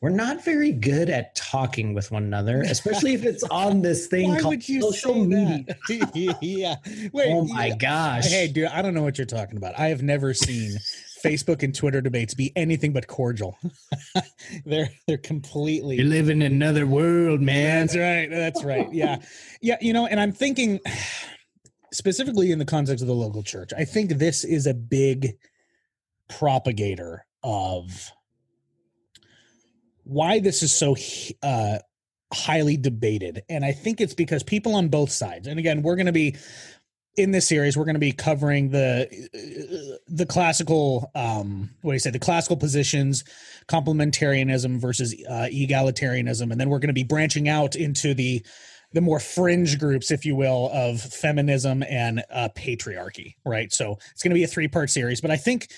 we're 0.00 0.10
not 0.10 0.44
very 0.44 0.70
good 0.70 1.10
at 1.10 1.34
talking 1.34 1.92
with 1.92 2.10
one 2.10 2.22
another, 2.22 2.62
especially 2.66 3.14
if 3.14 3.24
it's 3.24 3.42
on 3.44 3.82
this 3.82 4.06
thing 4.06 4.30
Why 4.30 4.40
called 4.40 4.54
would 4.54 4.68
you 4.68 4.80
social 4.80 5.14
media. 5.24 5.76
yeah. 6.40 6.76
Wait. 7.12 7.26
Oh 7.28 7.44
my 7.44 7.66
yeah. 7.66 7.76
gosh. 7.76 8.26
Hey, 8.26 8.48
dude, 8.48 8.68
I 8.68 8.82
don't 8.82 8.94
know 8.94 9.02
what 9.02 9.18
you're 9.18 9.26
talking 9.26 9.56
about. 9.56 9.78
I 9.78 9.88
have 9.88 10.02
never 10.02 10.32
seen 10.34 10.78
Facebook 11.24 11.64
and 11.64 11.74
Twitter 11.74 12.00
debates 12.00 12.32
be 12.34 12.52
anything 12.54 12.92
but 12.92 13.08
cordial. 13.08 13.58
they're 14.64 14.90
they're 15.08 15.18
completely 15.18 15.96
You 15.96 16.04
live 16.04 16.28
in 16.28 16.42
another 16.42 16.86
world, 16.86 17.40
man. 17.40 17.86
That's 17.86 17.96
right. 17.96 18.30
That's 18.30 18.64
right. 18.64 18.92
Yeah. 18.92 19.18
Yeah. 19.60 19.78
You 19.80 19.92
know, 19.92 20.06
and 20.06 20.20
I'm 20.20 20.32
thinking 20.32 20.78
specifically 21.92 22.52
in 22.52 22.60
the 22.60 22.64
context 22.64 23.02
of 23.02 23.08
the 23.08 23.14
local 23.14 23.42
church, 23.42 23.72
I 23.76 23.84
think 23.84 24.12
this 24.12 24.44
is 24.44 24.68
a 24.68 24.74
big 24.74 25.36
propagator 26.28 27.24
of 27.42 28.12
why 30.08 30.40
this 30.40 30.62
is 30.62 30.74
so 30.74 30.96
uh, 31.42 31.78
highly 32.32 32.76
debated. 32.76 33.42
And 33.48 33.64
I 33.64 33.72
think 33.72 34.00
it's 34.00 34.14
because 34.14 34.42
people 34.42 34.74
on 34.74 34.88
both 34.88 35.10
sides, 35.10 35.46
and 35.46 35.58
again, 35.58 35.82
we're 35.82 35.96
going 35.96 36.06
to 36.06 36.12
be 36.12 36.36
in 37.16 37.32
this 37.32 37.48
series, 37.48 37.76
we're 37.76 37.84
going 37.84 37.94
to 37.94 38.00
be 38.00 38.12
covering 38.12 38.70
the 38.70 40.00
the 40.06 40.24
classical, 40.24 41.10
um, 41.14 41.70
what 41.82 41.92
do 41.92 41.94
you 41.94 41.98
say, 41.98 42.10
the 42.10 42.18
classical 42.18 42.56
positions, 42.56 43.24
complementarianism 43.66 44.78
versus 44.80 45.14
uh, 45.28 45.48
egalitarianism, 45.52 46.50
and 46.50 46.60
then 46.60 46.70
we're 46.70 46.78
going 46.78 46.88
to 46.88 46.94
be 46.94 47.04
branching 47.04 47.48
out 47.48 47.76
into 47.76 48.14
the 48.14 48.44
the 48.92 49.00
more 49.02 49.20
fringe 49.20 49.78
groups, 49.78 50.10
if 50.10 50.24
you 50.24 50.34
will, 50.34 50.70
of 50.72 51.00
feminism 51.00 51.82
and 51.82 52.24
uh, 52.30 52.48
patriarchy. 52.56 53.34
Right. 53.44 53.70
So 53.70 53.98
it's 54.12 54.22
going 54.22 54.30
to 54.30 54.34
be 54.34 54.44
a 54.44 54.48
three 54.48 54.68
part 54.68 54.88
series, 54.88 55.20
but 55.20 55.30
I 55.30 55.36
think 55.36 55.68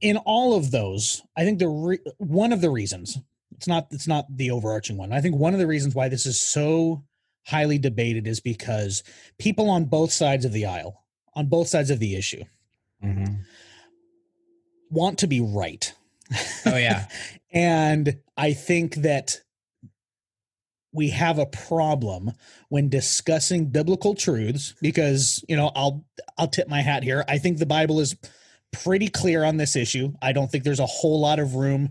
in 0.00 0.16
all 0.18 0.54
of 0.54 0.70
those, 0.70 1.22
I 1.36 1.44
think 1.44 1.58
the 1.58 1.68
re- 1.68 1.98
one 2.18 2.52
of 2.52 2.60
the 2.60 2.70
reasons 2.70 3.18
it's 3.60 3.68
not 3.68 3.88
it's 3.90 4.08
not 4.08 4.24
the 4.34 4.50
overarching 4.50 4.96
one. 4.96 5.12
I 5.12 5.20
think 5.20 5.36
one 5.36 5.52
of 5.52 5.60
the 5.60 5.66
reasons 5.66 5.94
why 5.94 6.08
this 6.08 6.24
is 6.24 6.40
so 6.40 7.04
highly 7.46 7.76
debated 7.76 8.26
is 8.26 8.40
because 8.40 9.02
people 9.38 9.68
on 9.68 9.84
both 9.84 10.12
sides 10.12 10.46
of 10.46 10.52
the 10.52 10.64
aisle, 10.64 11.04
on 11.34 11.44
both 11.44 11.68
sides 11.68 11.90
of 11.90 11.98
the 11.98 12.16
issue, 12.16 12.42
Mhm. 13.04 13.44
want 14.88 15.18
to 15.18 15.26
be 15.26 15.42
right. 15.42 15.92
Oh 16.64 16.78
yeah. 16.78 17.06
and 17.52 18.20
I 18.34 18.54
think 18.54 18.94
that 18.96 19.42
we 20.90 21.10
have 21.10 21.38
a 21.38 21.44
problem 21.44 22.32
when 22.70 22.88
discussing 22.88 23.66
biblical 23.66 24.14
truths 24.14 24.74
because, 24.80 25.44
you 25.50 25.56
know, 25.56 25.70
I'll 25.76 26.06
I'll 26.38 26.48
tip 26.48 26.66
my 26.66 26.80
hat 26.80 27.02
here. 27.04 27.26
I 27.28 27.36
think 27.36 27.58
the 27.58 27.66
Bible 27.66 28.00
is 28.00 28.16
pretty 28.72 29.08
clear 29.08 29.44
on 29.44 29.58
this 29.58 29.76
issue. 29.76 30.14
I 30.22 30.32
don't 30.32 30.50
think 30.50 30.64
there's 30.64 30.80
a 30.80 30.86
whole 30.86 31.20
lot 31.20 31.38
of 31.38 31.56
room 31.56 31.90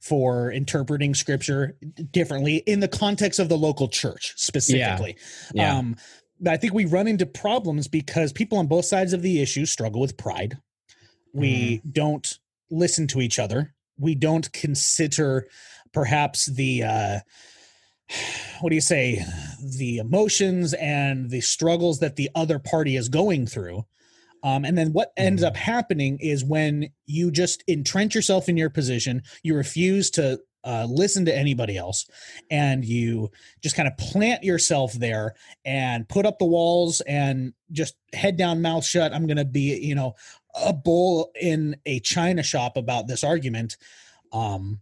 for 0.00 0.50
interpreting 0.50 1.14
scripture 1.14 1.76
differently 2.12 2.56
in 2.58 2.80
the 2.80 2.88
context 2.88 3.38
of 3.38 3.48
the 3.48 3.58
local 3.58 3.88
church 3.88 4.34
specifically. 4.36 5.16
Yeah. 5.52 5.76
Um, 5.76 5.96
but 6.40 6.52
I 6.52 6.56
think 6.56 6.72
we 6.72 6.84
run 6.84 7.08
into 7.08 7.26
problems 7.26 7.88
because 7.88 8.32
people 8.32 8.58
on 8.58 8.68
both 8.68 8.84
sides 8.84 9.12
of 9.12 9.22
the 9.22 9.40
issue 9.42 9.66
struggle 9.66 10.00
with 10.00 10.16
pride. 10.16 10.58
We 11.32 11.82
don't 11.90 12.38
listen 12.70 13.06
to 13.08 13.20
each 13.20 13.38
other. 13.38 13.74
We 13.98 14.14
don't 14.14 14.50
consider 14.52 15.46
perhaps 15.92 16.46
the 16.46 16.82
uh, 16.84 17.18
what 18.60 18.70
do 18.70 18.74
you 18.74 18.80
say 18.80 19.24
the 19.62 19.98
emotions 19.98 20.74
and 20.74 21.30
the 21.30 21.40
struggles 21.40 22.00
that 22.00 22.16
the 22.16 22.30
other 22.34 22.58
party 22.58 22.96
is 22.96 23.08
going 23.08 23.46
through. 23.46 23.84
Um, 24.42 24.64
and 24.64 24.78
then 24.78 24.92
what 24.92 25.12
ends 25.16 25.42
up 25.42 25.56
happening 25.56 26.18
is 26.20 26.44
when 26.44 26.90
you 27.06 27.30
just 27.30 27.64
entrench 27.66 28.14
yourself 28.14 28.48
in 28.48 28.56
your 28.56 28.70
position, 28.70 29.22
you 29.42 29.54
refuse 29.54 30.10
to 30.10 30.40
uh, 30.64 30.86
listen 30.88 31.24
to 31.24 31.36
anybody 31.36 31.76
else, 31.76 32.06
and 32.50 32.84
you 32.84 33.30
just 33.62 33.76
kind 33.76 33.88
of 33.88 33.96
plant 33.96 34.44
yourself 34.44 34.92
there 34.92 35.34
and 35.64 36.08
put 36.08 36.26
up 36.26 36.38
the 36.38 36.44
walls 36.44 37.00
and 37.02 37.54
just 37.72 37.94
head 38.12 38.36
down, 38.36 38.60
mouth 38.60 38.84
shut. 38.84 39.12
I'm 39.14 39.26
going 39.26 39.38
to 39.38 39.44
be, 39.44 39.78
you 39.78 39.94
know, 39.94 40.14
a 40.54 40.72
bull 40.72 41.30
in 41.40 41.76
a 41.86 42.00
china 42.00 42.42
shop 42.42 42.76
about 42.76 43.06
this 43.06 43.24
argument. 43.24 43.76
Um, 44.32 44.80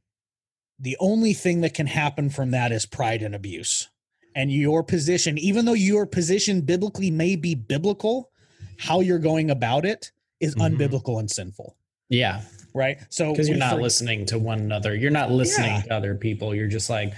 the 0.79 0.97
only 0.99 1.35
thing 1.35 1.61
that 1.61 1.75
can 1.75 1.87
happen 1.87 2.31
from 2.31 2.51
that 2.51 2.73
is 2.73 2.87
pride 2.87 3.23
and 3.23 3.35
abuse. 3.35 3.89
And 4.35 4.53
your 4.53 4.83
position, 4.83 5.39
even 5.39 5.65
though 5.65 5.73
your 5.73 6.05
position 6.05 6.61
biblically 6.61 7.11
may 7.11 7.37
be 7.37 7.55
biblical, 7.55 8.31
how 8.79 9.01
you're 9.01 9.19
going 9.19 9.51
about 9.51 9.85
it 9.85 10.13
is 10.41 10.55
Mhm. 10.55 10.77
unbiblical 10.79 11.19
and 11.21 11.31
sinful, 11.31 11.77
Yeah. 12.09 12.43
right? 12.75 12.99
So 13.09 13.33
Because 13.33 13.49
you're 13.49 13.57
not 13.59 13.77
for- 13.77 13.83
listening 13.83 14.27
to 14.27 14.39
one 14.39 14.61
another. 14.61 14.95
You're 14.95 15.11
not 15.11 15.31
listening 15.33 15.71
Yeah. 15.73 15.83
to 15.83 15.95
other 15.95 16.15
people. 16.15 16.55
You're 16.55 16.69
just 16.69 16.91
like, 16.91 17.15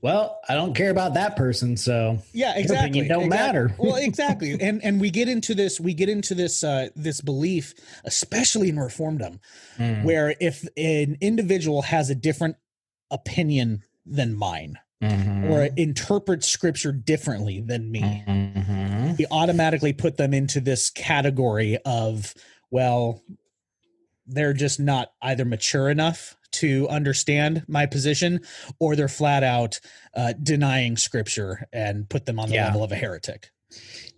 well, 0.00 0.40
I 0.48 0.54
don't 0.54 0.74
care 0.74 0.90
about 0.90 1.14
that 1.14 1.36
person, 1.36 1.76
so 1.76 2.18
yeah 2.32 2.54
exactly 2.56 3.06
don't 3.06 3.24
exactly. 3.24 3.28
matter. 3.28 3.74
well 3.78 3.94
exactly 4.10 4.60
and 4.60 4.82
and 4.82 5.00
we 5.00 5.10
get 5.10 5.28
into 5.28 5.54
this 5.54 5.78
we 5.78 5.94
get 5.94 6.08
into 6.08 6.34
this 6.34 6.64
uh 6.64 6.88
this 6.96 7.20
belief 7.20 7.72
especially 8.04 8.68
in 8.68 8.74
reformdom 8.76 9.38
Mm, 9.78 10.02
where 10.02 10.34
if 10.40 10.66
an 10.76 11.16
individual 11.20 11.82
has 11.82 12.10
a 12.10 12.16
different 12.16 12.56
opinion 13.12 13.82
than 14.04 14.34
mine 14.34 14.78
mhm, 15.02 15.50
or 15.50 15.64
interpret 15.76 16.44
scripture 16.44 16.92
differently 16.92 17.60
than 17.60 17.90
me. 17.90 18.22
Mhm. 18.26 19.18
we 19.18 19.26
automatically 19.30 19.92
put 19.92 20.16
them 20.16 20.32
into 20.32 20.60
this 20.60 20.88
category 20.88 21.76
of 21.84 22.32
well 22.70 23.20
they're 24.26 24.54
just 24.54 24.78
not 24.80 25.12
either 25.22 25.44
mature 25.44 25.90
enough 25.90 26.36
to 26.52 26.88
understand 26.88 27.64
my 27.66 27.84
position 27.86 28.40
or 28.78 28.94
they're 28.96 29.08
flat 29.08 29.42
out 29.42 29.80
uh, 30.14 30.32
denying 30.42 30.96
scripture 30.96 31.66
and 31.72 32.08
put 32.08 32.24
them 32.26 32.38
on 32.38 32.48
the 32.48 32.54
Yeah. 32.54 32.66
level 32.66 32.84
of 32.84 32.92
a 32.92 32.96
heretic. 32.96 33.50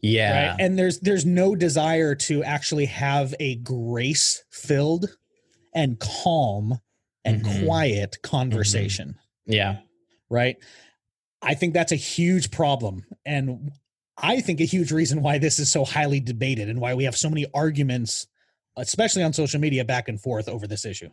Yeah, 0.02 0.48
right? 0.50 0.56
And 0.60 0.78
there's 0.78 1.00
there's 1.00 1.24
no 1.24 1.54
desire 1.56 2.14
to 2.16 2.44
actually 2.44 2.86
have 2.86 3.34
a 3.40 3.54
grace 3.56 4.44
filled 4.50 5.16
and 5.74 5.98
calm 5.98 6.80
and 7.24 7.42
Mhm. 7.42 7.64
quiet 7.64 8.18
conversation. 8.22 9.16
Yeah, 9.46 9.78
right 10.34 10.56
i 11.42 11.54
think 11.54 11.72
that's 11.72 11.92
a 11.92 11.96
huge 11.96 12.50
problem 12.50 13.04
and 13.24 13.70
i 14.18 14.40
think 14.40 14.60
a 14.60 14.64
huge 14.64 14.92
reason 14.92 15.22
why 15.22 15.38
this 15.38 15.58
is 15.58 15.70
so 15.70 15.84
highly 15.84 16.20
debated 16.20 16.68
and 16.68 16.80
why 16.80 16.94
we 16.94 17.04
have 17.04 17.16
so 17.16 17.30
many 17.30 17.46
arguments 17.54 18.26
especially 18.76 19.22
on 19.22 19.32
social 19.32 19.60
media 19.60 19.84
back 19.84 20.08
and 20.08 20.20
forth 20.20 20.48
over 20.48 20.66
this 20.66 20.84
issue 20.84 21.10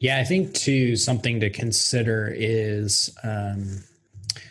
yeah. 0.00 0.18
I 0.18 0.24
think 0.24 0.54
too 0.54 0.96
something 0.96 1.40
to 1.40 1.50
consider 1.50 2.32
is 2.34 3.16
um, 3.22 3.82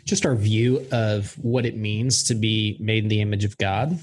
just 0.06 0.26
our 0.26 0.36
view 0.36 0.86
of 0.92 1.34
what 1.44 1.66
it 1.66 1.76
means 1.76 2.24
to 2.26 2.36
be 2.36 2.78
made 2.80 3.04
in 3.04 3.10
the 3.10 3.22
image 3.22 3.44
of 3.44 3.58
God. 3.58 3.98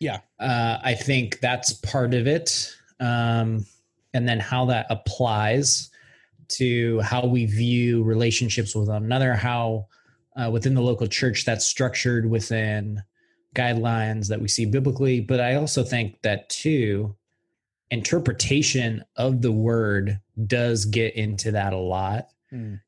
Yeah. 0.00 0.18
uh, 0.40 0.78
I 0.82 0.94
think 0.94 1.40
that's 1.40 1.72
part 1.74 2.12
of 2.12 2.26
it, 2.26 2.74
um, 2.98 3.64
and 4.12 4.28
then 4.28 4.40
how 4.40 4.66
that 4.66 4.86
applies 4.90 5.90
to 6.56 7.00
how 7.00 7.26
we 7.26 7.46
view 7.46 8.02
relationships 8.02 8.74
with 8.74 8.88
one 8.88 9.04
another, 9.04 9.34
how 9.34 9.86
uh, 10.36 10.50
within 10.50 10.74
the 10.74 10.82
local 10.82 11.06
church 11.06 11.44
that's 11.44 11.66
structured 11.66 12.28
within 12.28 13.02
guidelines 13.54 14.28
that 14.28 14.40
we 14.40 14.48
see 14.48 14.64
biblically. 14.64 15.20
But 15.20 15.40
I 15.40 15.56
also 15.56 15.82
think 15.82 16.22
that 16.22 16.48
too, 16.48 17.14
interpretation 17.90 19.04
of 19.16 19.42
the 19.42 19.52
word 19.52 20.20
does 20.46 20.86
get 20.86 21.14
into 21.14 21.52
that 21.52 21.72
a 21.72 21.78
lot 21.78 22.28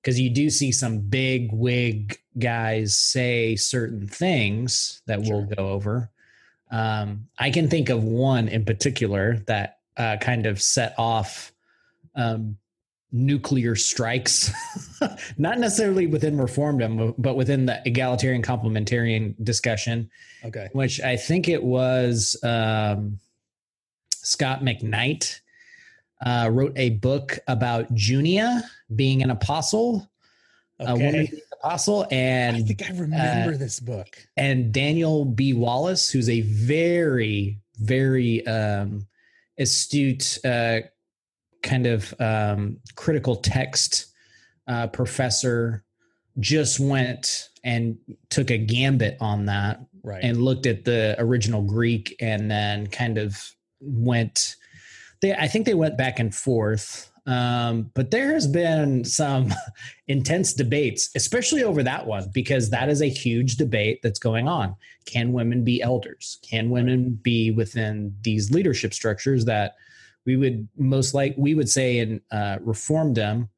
because 0.03 0.21
you 0.21 0.29
do 0.29 0.51
see 0.51 0.71
some 0.71 0.99
big 0.99 1.51
wig 1.53 2.19
guys 2.39 2.97
say 2.97 3.57
certain 3.57 4.07
things 4.07 5.01
that 5.07 5.23
we'll 5.23 5.47
go 5.47 5.71
over. 5.71 6.11
Um, 6.71 7.29
I 7.39 7.51
can 7.51 7.69
think 7.69 7.89
of 7.89 8.05
one 8.05 8.49
in 8.49 8.65
particular 8.65 9.39
that 9.47 9.79
uh, 9.97 10.17
kind 10.21 10.47
of 10.47 10.61
set 10.61 10.95
off 10.99 11.53
um, 12.15 12.59
nuclear 13.15 13.77
strikes, 13.77 14.51
not 15.39 15.59
necessarily 15.59 16.07
within 16.09 16.37
reformdom, 16.37 17.15
but 17.17 17.37
within 17.37 17.65
the 17.65 17.81
egalitarian 17.87 18.43
complementarian 18.43 19.35
discussion, 19.45 20.11
okay. 20.45 20.69
which 20.73 21.01
I 21.01 21.17
think 21.17 21.49
it 21.49 21.63
was 21.63 22.37
um, 22.43 23.21
Scot 24.11 24.63
McKnight 24.63 25.41
uh, 26.27 26.51
wrote 26.53 26.73
a 26.77 26.91
book 26.91 27.39
about 27.47 27.95
Junia 27.95 28.65
being 28.95 29.23
an 29.23 29.31
apostle, 29.31 30.11
a 30.81 30.93
woman 30.93 31.07
okay 31.07 31.27
being 31.27 31.29
an 31.33 31.59
apostle, 31.63 32.07
and 32.11 32.57
i 32.57 32.63
think 32.63 32.83
i 32.83 32.93
remember 32.99 33.57
this 33.57 33.79
book. 33.79 34.19
and 34.37 34.73
Daniel 34.73 35.25
B. 35.25 35.53
Wallace, 35.53 36.11
who's 36.11 36.29
a 36.29 36.41
very, 36.41 37.59
very 37.79 38.45
um, 38.49 39.07
astute 39.57 40.39
uh, 40.45 40.81
kind 41.65 41.87
of 41.87 42.15
um, 42.21 42.77
critical 42.95 43.35
text 43.35 44.07
uh, 44.69 44.87
professor, 44.87 45.83
just 46.39 46.79
went 46.79 47.49
and 47.65 47.97
took 48.29 48.51
a 48.51 48.59
gambit 48.59 49.17
on 49.21 49.47
that 49.47 49.81
right 50.03 50.23
and 50.23 50.43
looked 50.43 50.67
at 50.67 50.85
the 50.85 51.17
original 51.19 51.63
Greek 51.63 52.15
and 52.21 52.49
then 52.49 52.87
kind 52.87 53.19
of 53.19 53.51
went. 53.81 54.55
They, 55.23 55.33
I 55.33 55.49
think 55.49 55.67
they 55.67 55.75
went 55.75 55.99
back 55.99 56.21
and 56.21 56.33
forth. 56.33 57.11
Um, 57.27 57.91
but 57.95 58.11
there 58.11 58.35
has 58.35 58.47
been 58.47 59.03
some 59.05 59.53
intense 60.09 60.53
debates, 60.53 61.09
especially 61.15 61.63
over 61.63 61.83
that 61.83 62.07
one, 62.07 62.31
because 62.35 62.69
that 62.69 62.91
is 62.91 63.01
a 63.01 63.09
huge 63.09 63.57
debate 63.57 64.01
that's 64.03 64.19
going 64.19 64.47
on. 64.47 64.77
Can 65.07 65.33
women 65.33 65.65
be 65.65 65.81
elders? 65.81 66.39
Can 66.43 66.69
women 66.69 67.19
be 67.23 67.51
within 67.51 68.15
these 68.23 68.51
leadership 68.51 68.93
structures 68.93 69.47
that 69.47 69.77
we 70.27 70.37
would 70.37 70.69
most 70.77 71.15
like 71.15 71.35
we 71.37 71.55
would 71.55 71.69
say 71.69 71.99
in 71.99 72.21
uh, 72.31 72.57
reformdom, 72.59 73.49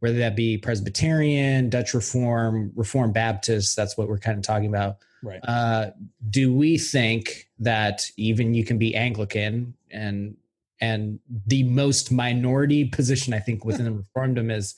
whether 0.00 0.18
that 0.18 0.36
be 0.36 0.58
Presbyterian, 0.58 1.70
Dutch 1.70 1.94
Reform, 1.94 2.72
Reformed 2.74 3.14
Baptist? 3.14 3.76
That's 3.76 3.96
what 3.96 4.08
we're 4.08 4.18
kind 4.18 4.38
of 4.38 4.44
talking 4.44 4.68
about. 4.68 4.98
right 5.22 5.40
Uh, 5.44 5.90
do 6.30 6.52
we 6.54 6.78
think 6.78 7.48
that 7.60 8.04
even 8.16 8.54
you 8.54 8.64
can 8.64 8.78
be 8.78 8.94
Anglican 8.94 9.74
and 9.90 10.36
and 10.80 11.18
the 11.46 11.62
most 11.62 12.12
minority 12.12 12.84
position 12.84 13.32
I 13.32 13.38
think 13.38 13.64
within 13.64 13.84
the 13.86 14.04
reformdom 14.16 14.52
is 14.54 14.74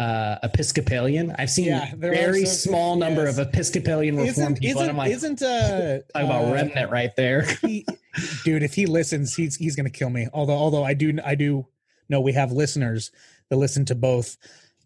uh, 0.00 0.36
Episcopalian. 0.42 1.32
I've 1.38 1.50
seen 1.50 1.66
Yeah, 1.66 1.92
a 1.92 1.96
very 1.96 2.44
some- 2.44 2.70
small 2.70 2.96
number 2.96 3.24
yes. 3.26 3.38
of 3.38 3.46
Episcopalian 3.48 4.16
reformed 4.16 4.30
isn't 4.56 4.60
people, 4.60 4.80
isn't, 4.82 4.90
I'm 4.90 4.96
like, 4.96 5.12
isn't 5.12 5.42
uh 5.42 5.98
talk 6.12 6.24
about 6.24 6.46
uh, 6.46 6.52
remnant 6.54 6.90
right 6.90 7.14
there. 7.16 7.42
he, 7.60 7.86
dude 8.44 8.62
if 8.62 8.74
he 8.74 8.86
listens 8.86 9.34
he's 9.34 9.56
he's 9.56 9.74
gonna 9.76 9.90
kill 9.90 10.10
me 10.10 10.28
although 10.32 10.54
although 10.56 10.84
i 10.84 10.94
do 10.94 11.16
i 11.24 11.34
do 11.34 11.66
know 12.08 12.20
we 12.20 12.32
have 12.32 12.52
listeners 12.52 13.10
that 13.48 13.56
listen 13.56 13.84
to 13.84 13.94
both 13.94 14.36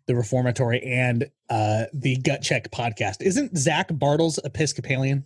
the 0.07 0.15
reformatory 0.15 0.81
and 0.83 1.29
uh 1.51 1.85
the 1.93 2.17
gut 2.19 2.43
check 2.43 2.71
podcast 2.71 3.21
isn't 3.21 3.57
zach 3.59 3.89
bartles 3.89 4.39
episcopalian 4.45 5.25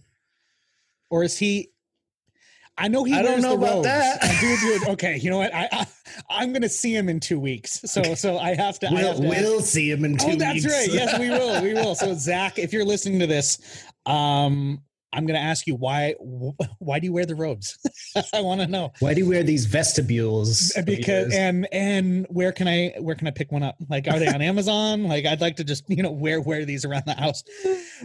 or 1.11 1.23
is 1.25 1.37
he 1.39 1.71
I 2.79 2.89
know 2.89 3.05
he 3.05 3.13
I 3.13 3.21
don't 3.21 3.43
know 3.43 3.57
about 3.57 3.71
robes. 3.75 3.85
that. 3.89 4.39
Dude, 4.41 4.59
dude. 4.61 4.89
Okay, 4.91 5.19
you 5.19 5.29
know 5.29 5.37
what? 5.37 5.53
I, 5.55 5.69
I 5.71 5.87
I'm 6.31 6.51
gonna 6.55 6.69
see 6.69 6.95
him 6.97 7.11
in 7.11 7.21
two 7.21 7.39
weeks. 7.39 7.81
So 7.85 8.15
so 8.15 8.39
I 8.39 8.55
have 8.55 8.79
to. 8.79 8.87
I 8.87 8.91
have 9.03 9.19
We'll, 9.19 9.21
to 9.21 9.29
we'll 9.43 9.61
see 9.61 9.91
him 9.91 10.03
in 10.03 10.17
two 10.17 10.29
oh, 10.31 10.37
that's 10.37 10.65
weeks. 10.65 10.67
right. 10.73 10.89
Yes, 10.91 11.19
we 11.19 11.29
will. 11.29 11.63
We 11.63 11.75
will. 11.75 11.95
So 11.95 12.15
Zach, 12.15 12.59
if 12.59 12.73
you're 12.73 12.85
listening 12.87 13.19
to 13.19 13.27
this, 13.27 13.59
um, 14.07 14.81
I'm 15.13 15.27
gonna 15.27 15.39
ask 15.41 15.67
you 15.67 15.75
why. 15.75 16.15
Why 16.79 16.99
do 16.99 17.07
you 17.07 17.13
wear 17.13 17.27
the 17.27 17.35
robes? 17.35 17.79
I 18.33 18.41
want 18.41 18.61
to 18.61 18.67
know 18.67 18.93
Why 19.01 19.13
do 19.15 19.21
you 19.21 19.29
wear 19.29 19.43
these 19.43 19.67
vestibules? 19.67 20.73
because 20.85 21.35
and 21.35 21.67
and 21.73 22.27
where 22.31 22.53
can 22.53 22.69
I 22.69 22.95
where 23.01 23.15
can 23.15 23.27
I 23.27 23.31
pick 23.31 23.53
one 23.53 23.63
up? 23.63 23.77
Like, 23.89 24.09
are 24.09 24.19
they 24.19 24.29
on 24.29 24.41
Amazon? 24.43 25.05
Like, 25.05 25.27
I'd 25.27 25.41
like 25.41 25.57
to 25.57 25.65
just 25.65 25.85
you 25.89 26.03
know 26.03 26.11
wear 26.11 26.41
wear 26.41 26.65
these 26.65 26.85
around 26.85 27.05
the 27.07 27.15
house. 27.15 27.43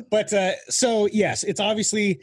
But 0.10 0.34
uh, 0.34 0.54
so 0.68 1.08
yes, 1.12 1.44
it's 1.44 1.60
obviously 1.60 2.22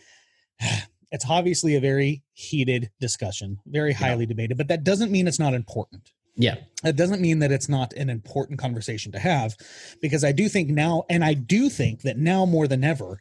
it's 1.13 1.27
obviously 1.29 1.77
a 1.77 1.81
very 1.81 2.23
heated 2.33 2.91
discussion, 3.01 3.59
very 3.67 3.93
highly 3.93 4.27
debated. 4.27 4.57
But 4.57 4.69
that 4.69 4.83
doesn't 4.85 5.13
mean 5.13 5.29
it's 5.29 5.39
not 5.39 5.55
important. 5.55 6.11
yeah, 6.37 6.57
That 6.83 6.97
doesn't 6.97 7.21
mean 7.21 7.39
that 7.41 7.53
it's 7.53 7.69
not 7.69 7.93
an 7.93 8.09
important 8.09 8.59
conversation 8.59 9.13
to 9.13 9.19
have, 9.19 9.55
because 10.01 10.25
I 10.25 10.33
do 10.33 10.49
think 10.49 10.71
now, 10.71 11.05
and 11.11 11.23
I 11.23 11.35
do 11.35 11.69
think 11.69 12.01
that 12.03 12.17
now 12.17 12.47
more 12.47 12.67
than 12.67 12.83
ever, 12.83 13.21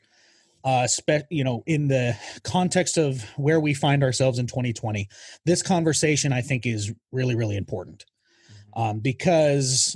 uh, 0.63 0.87
spe- 0.87 1.27
you 1.29 1.43
know, 1.43 1.63
in 1.65 1.87
the 1.87 2.15
context 2.43 2.97
of 2.97 3.23
where 3.37 3.59
we 3.59 3.73
find 3.73 4.03
ourselves 4.03 4.39
in 4.39 4.47
2020, 4.47 5.07
this 5.45 5.61
conversation 5.61 6.33
I 6.33 6.41
think 6.41 6.65
is 6.65 6.93
really, 7.11 7.35
really 7.35 7.57
important, 7.57 8.05
um, 8.75 8.99
because 8.99 9.95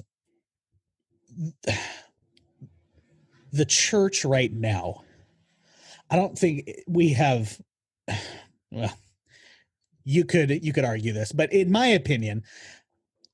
the 3.51 3.65
church 3.65 4.25
right 4.25 4.51
now, 4.51 5.03
I 6.09 6.15
don't 6.15 6.37
think 6.37 6.69
we 6.87 7.13
have. 7.13 7.59
Well, 8.71 8.93
you 10.03 10.23
could 10.25 10.63
you 10.63 10.71
could 10.71 10.85
argue 10.85 11.13
this, 11.13 11.31
but 11.31 11.51
in 11.51 11.71
my 11.71 11.87
opinion, 11.87 12.43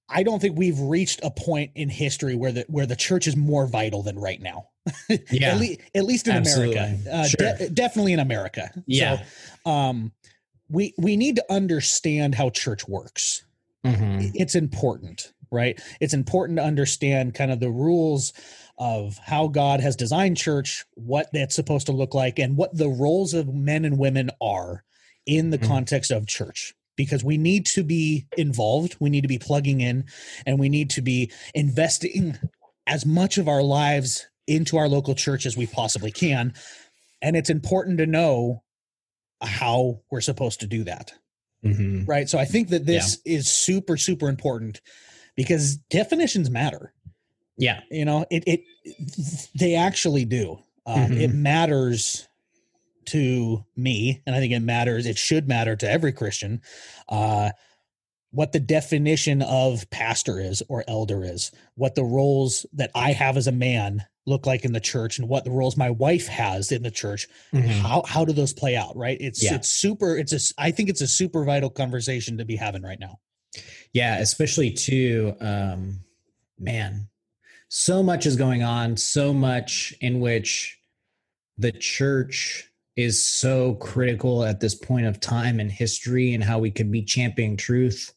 I 0.10 0.24
don't 0.24 0.40
think 0.40 0.58
we've 0.58 0.80
reached 0.80 1.22
a 1.24 1.32
point 1.32 1.72
in 1.76 1.90
history 1.90 2.36
where 2.36 2.52
the 2.52 2.66
where 2.68 2.86
the 2.86 2.96
church 2.96 3.28
is 3.28 3.36
more 3.36 3.66
vital 3.66 4.04
than 4.04 4.20
right 4.20 4.42
now. 4.42 4.68
Yeah, 5.32 5.50
at, 5.54 5.60
le- 5.60 5.78
at 5.96 6.04
least 6.06 6.28
in 6.28 6.34
Absolutely. 6.36 6.76
America, 6.78 7.10
uh, 7.16 7.28
Sure. 7.28 7.54
de- 7.58 7.70
definitely 7.70 8.14
in 8.14 8.20
America. 8.20 8.72
Yeah. 8.88 9.24
So, 9.66 9.72
um, 9.72 10.12
we 10.70 10.94
we 10.98 11.18
need 11.18 11.36
to 11.36 11.46
understand 11.52 12.36
how 12.36 12.50
church 12.50 12.88
works. 12.88 13.44
Mhm. 13.86 14.32
It's 14.36 14.56
important, 14.56 15.34
right? 15.52 15.80
It's 16.00 16.14
important 16.14 16.58
to 16.60 16.64
understand 16.64 17.34
kind 17.34 17.52
of 17.52 17.60
the 17.60 17.70
rules 17.72 18.32
of 18.78 19.18
how 19.24 19.48
God 19.48 19.80
has 19.82 19.96
designed 19.96 20.38
church, 20.38 20.86
what 20.96 21.28
that's 21.34 21.56
supposed 21.56 21.86
to 21.88 21.92
look 21.92 22.14
like, 22.14 22.40
and 22.40 22.56
what 22.58 22.76
the 22.76 22.90
roles 22.90 23.34
of 23.34 23.54
men 23.54 23.86
and 23.86 23.98
women 23.98 24.32
are 24.42 24.84
in 25.26 25.50
the 25.52 25.60
Mhm. 25.60 25.68
context 25.68 26.10
of 26.12 26.26
church. 26.26 26.74
Because 26.96 27.24
we 27.24 27.38
need 27.38 27.66
to 27.68 27.84
be 27.84 28.26
involved, 28.38 28.96
we 29.00 29.10
need 29.10 29.22
to 29.22 29.28
be 29.28 29.38
plugging 29.40 29.82
in, 29.82 30.06
and 30.46 30.60
we 30.60 30.70
need 30.70 30.90
to 30.92 31.02
be 31.02 31.32
investing 31.54 32.38
as 32.88 33.06
much 33.06 33.38
of 33.38 33.48
our 33.48 33.62
lives 33.64 34.28
into 34.48 34.78
our 34.78 34.88
local 34.88 35.16
church 35.16 35.46
as 35.46 35.56
we 35.56 35.68
possibly 35.68 36.12
can. 36.12 36.54
And 37.22 37.36
it's 37.36 37.50
important 37.50 38.00
to 38.00 38.06
know 38.06 38.64
how 39.42 40.02
we're 40.12 40.22
supposed 40.22 40.60
to 40.62 40.68
do 40.68 40.84
that. 40.84 41.14
Mhm. 41.64 42.08
Right. 42.08 42.28
So 42.28 42.40
I 42.40 42.46
think 42.46 42.70
that 42.70 42.86
this 42.86 43.20
is 43.26 43.48
super, 43.48 43.98
super 43.98 44.30
important 44.30 44.82
because 45.36 45.76
definitions 45.90 46.50
matter. 46.50 46.94
Yeah. 47.58 47.82
You 47.92 48.06
know, 48.06 48.26
it, 48.32 48.44
it, 48.48 48.62
they 49.56 49.76
actually 49.76 50.26
do. 50.26 50.60
Um, 50.86 51.14
It 51.14 51.32
matters 51.32 52.28
to 53.06 53.64
me, 53.76 54.22
and 54.26 54.36
I 54.36 54.40
think 54.40 54.54
it 54.54 54.62
matters, 54.62 55.06
it 55.06 55.18
should 55.18 55.48
matter 55.48 55.76
to 55.76 55.90
every 55.90 56.12
Christian, 56.12 56.62
uh, 57.10 57.52
what 58.32 58.52
the 58.54 58.60
definition 58.60 59.42
of 59.42 59.90
pastor 59.90 60.40
is 60.40 60.64
or 60.70 60.84
elder 60.88 61.24
is, 61.24 61.52
what 61.76 61.96
the 61.96 62.04
roles 62.04 62.66
that 62.74 62.92
I 62.96 63.12
have 63.12 63.38
as 63.38 63.48
a 63.48 63.52
man 63.52 64.06
look 64.26 64.46
like 64.46 64.64
in 64.64 64.72
the 64.74 64.80
church, 64.80 65.18
and 65.20 65.28
what 65.28 65.44
the 65.44 65.52
roles 65.52 65.76
my 65.76 65.90
wife 65.90 66.28
has 66.28 66.72
in 66.72 66.84
the 66.84 66.92
church. 66.92 67.28
Mhm. 67.54 67.68
How 67.68 68.04
how 68.08 68.24
do 68.24 68.34
those 68.34 68.54
play 68.54 68.76
out? 68.76 68.96
Right? 68.96 69.18
It's 69.20 69.44
Yeah. 69.44 69.56
it's 69.56 69.68
super. 69.70 70.16
It's 70.18 70.32
a. 70.32 70.54
I 70.62 70.72
think 70.72 70.90
it's 70.90 71.02
a 71.02 71.08
super 71.08 71.44
vital 71.44 71.70
conversation 71.70 72.38
to 72.38 72.46
be 72.46 72.56
having 72.56 72.84
right 72.84 73.00
now. 73.00 73.20
Yeah, 73.94 74.20
especially 74.20 74.72
too, 74.72 75.36
um, 75.42 76.06
man, 76.58 77.10
so 77.68 78.02
much 78.02 78.26
is 78.26 78.36
going 78.38 78.64
on, 78.64 78.96
so 78.96 79.34
much 79.34 79.94
in 80.00 80.20
which 80.22 80.78
the 81.58 81.72
church 81.74 82.70
is 82.96 83.22
so 83.22 83.74
critical 83.76 84.44
at 84.46 84.60
this 84.62 84.76
point 84.76 85.06
of 85.06 85.20
time 85.20 85.60
in 85.60 85.70
history 85.70 86.34
and 86.34 86.44
how 86.44 86.60
we 86.60 86.72
could 86.72 86.92
be 86.92 87.02
championing 87.04 87.58
truth, 87.58 88.14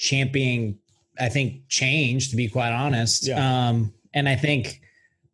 championing, 0.00 0.78
I 1.18 1.28
think, 1.28 1.68
change, 1.68 2.30
to 2.30 2.36
be 2.36 2.48
quite 2.48 2.72
honest. 2.72 3.28
Yeah. 3.28 3.68
Um, 3.68 3.92
and 4.14 4.28
I 4.28 4.34
think 4.34 4.80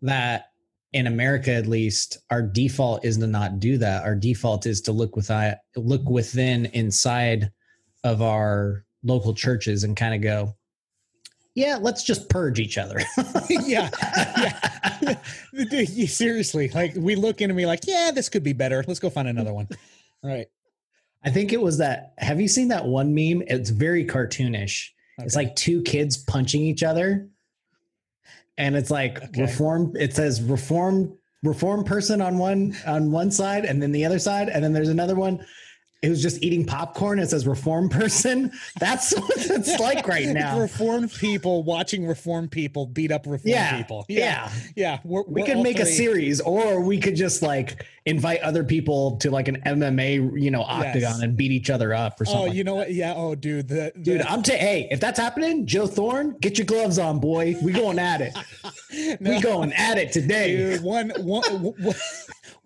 that 0.02 0.50
in 0.92 1.06
America, 1.06 1.52
at 1.52 1.66
least, 1.66 2.18
our 2.30 2.42
default 2.42 3.04
is 3.04 3.16
to 3.18 3.26
not 3.26 3.60
do 3.60 3.78
that. 3.78 4.02
Our 4.02 4.14
default 4.14 4.66
is 4.66 4.80
to 4.82 4.92
look 4.92 5.16
within, 5.16 5.54
look 5.76 6.08
within 6.08 6.66
inside 6.66 7.50
of 8.04 8.22
our 8.22 8.84
local 9.02 9.34
churches 9.34 9.84
and 9.84 9.96
kind 9.96 10.14
of 10.14 10.20
go, 10.20 10.54
yeah, 11.54 11.78
let's 11.80 12.02
just 12.02 12.28
purge 12.28 12.60
each 12.60 12.76
other. 12.76 13.00
yeah, 13.48 13.88
yeah. 15.52 16.06
Seriously, 16.06 16.68
like 16.68 16.92
we 16.96 17.14
look 17.14 17.40
in 17.40 17.50
and 17.50 17.56
be 17.56 17.64
like, 17.64 17.80
yeah, 17.86 18.10
this 18.14 18.28
could 18.28 18.42
be 18.42 18.52
better. 18.52 18.84
Let's 18.86 19.00
go 19.00 19.08
find 19.08 19.26
another 19.26 19.54
one. 19.54 19.66
All 20.22 20.30
right. 20.30 20.48
I 21.26 21.30
think 21.30 21.52
it 21.52 21.60
was 21.60 21.78
that. 21.78 22.14
Have 22.18 22.40
you 22.40 22.46
seen 22.46 22.68
that 22.68 22.86
one 22.86 23.12
meme? 23.12 23.42
It's 23.48 23.70
very 23.70 24.04
cartoonish. 24.06 24.90
It's 25.18 25.34
like 25.34 25.56
two 25.56 25.82
kids 25.82 26.16
punching 26.18 26.62
each 26.62 26.84
other. 26.84 27.28
And 28.58 28.76
it's 28.76 28.90
like 28.90 29.22
Okay. 29.22 29.42
reform, 29.42 29.92
it 29.98 30.14
says 30.14 30.40
reform, 30.40 31.18
reform 31.42 31.84
person 31.84 32.20
on 32.22 32.38
one 32.38 32.76
on 32.86 33.10
one 33.10 33.30
side, 33.30 33.64
and 33.64 33.82
then 33.82 33.92
the 33.92 34.04
other 34.04 34.18
side, 34.20 34.48
and 34.48 34.62
then 34.62 34.72
there's 34.72 34.88
another 34.88 35.16
one. 35.16 35.44
It 36.02 36.10
was 36.10 36.22
just 36.22 36.42
eating 36.42 36.64
popcorn. 36.66 37.18
It 37.18 37.30
says 37.30 37.46
reform 37.46 37.88
person. 37.88 38.52
That's 38.80 39.12
what 39.18 39.30
it's 39.36 39.78
like 39.80 40.06
right 40.06 40.28
now. 40.28 40.60
reformed 40.60 41.10
people 41.12 41.62
watching 41.64 42.06
reformed 42.06 42.50
people 42.50 42.86
beat 42.86 43.10
up 43.10 43.22
reformed 43.26 43.46
Yeah, 43.46 43.76
people. 43.78 44.04
yeah. 44.08 44.50
yeah. 44.76 44.98
We're, 45.04 45.22
we 45.22 45.40
we're 45.40 45.46
could 45.46 45.58
make 45.58 45.80
a 45.80 45.86
series 45.86 46.40
or 46.40 46.80
we 46.80 46.98
could 46.98 47.16
just 47.16 47.42
like 47.42 47.84
invite 48.04 48.40
other 48.42 48.62
people 48.62 49.16
to 49.16 49.30
like 49.30 49.48
an 49.48 49.56
MMA, 49.66 50.40
you 50.40 50.50
know, 50.50 50.62
octagon 50.62 51.00
Yes. 51.00 51.20
and 51.22 51.36
beat 51.36 51.50
each 51.50 51.70
other 51.70 51.92
up 51.92 52.20
or 52.20 52.24
oh, 52.28 52.30
something. 52.30 52.50
Oh, 52.50 52.52
you 52.54 52.62
know 52.62 52.74
what? 52.76 52.92
Yeah. 52.92 53.14
Oh, 53.16 53.34
dude. 53.34 53.66
The, 53.68 53.92
the 53.96 54.00
Dude, 54.02 54.22
I'm 54.22 54.42
to 54.44 54.52
hey, 54.52 54.86
if 54.90 55.00
that's 55.00 55.18
happening, 55.18 55.66
Joe 55.66 55.86
Thorn, 55.86 56.36
get 56.40 56.58
your 56.58 56.66
gloves 56.66 56.98
on, 57.00 57.18
boy. 57.18 57.56
We 57.62 57.72
going 57.72 57.98
at 57.98 58.20
it. 58.20 58.36
We 59.20 59.40
going 59.40 59.72
at 59.74 59.98
it 59.98 60.12
today. 60.12 60.56
dude. 60.56 60.82
One, 60.82 61.10
one, 61.18 61.42
one, 61.62 61.94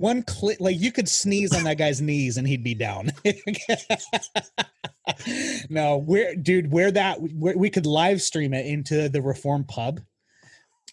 one 0.01 0.23
click. 0.23 0.59
Like 0.61 0.81
you 0.81 0.93
could 0.93 1.09
sneeze 1.09 1.55
on 1.55 1.65
that 1.65 1.79
guy's 1.79 2.01
knees 2.01 2.37
and 2.37 2.47
he'd 2.49 2.65
be 2.65 2.75
down. 2.75 3.13
no, 5.71 5.99
where, 5.99 6.35
dude, 6.35 6.73
where 6.73 6.91
that 6.91 7.19
where 7.21 7.57
we 7.57 7.71
could 7.71 7.87
live 7.87 8.21
stream 8.23 8.55
it 8.55 8.67
into 8.67 9.09
the 9.09 9.23
reform 9.23 9.65
pub. 9.65 10.01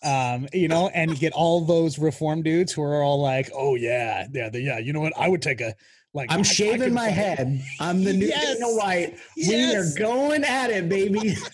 Um, 0.03 0.47
you 0.53 0.67
know, 0.67 0.89
and 0.93 1.17
get 1.17 1.33
all 1.33 1.61
those 1.61 1.97
reform 1.97 2.43
dudes 2.43 2.71
who 2.71 2.83
are 2.83 3.01
all 3.01 3.19
like, 3.19 3.49
"Oh 3.55 3.73
yeah, 3.75 4.27
yeah, 4.31 4.49
the, 4.49 4.61
yeah." 4.61 4.77
You 4.77 4.93
know 4.93 4.99
what? 4.99 5.13
I 5.17 5.27
would 5.27 5.41
take 5.41 5.59
a 5.59 5.73
like. 6.13 6.29
I- 6.29 6.35
I 6.35 6.37
I'm 6.37 6.43
shaving 6.43 6.81
could 6.81 6.93
my 6.93 7.07
head. 7.07 7.63
I'm 7.79 8.03
the 8.03 8.13
new 8.13 8.27
Yes. 8.27 8.59
Dana 8.59 8.75
White. 8.75 9.17
Yes. 9.35 9.95
We 9.95 10.05
are 10.05 10.07
going 10.07 10.43
at 10.43 10.69
it, 10.69 10.87
baby. 10.87 11.35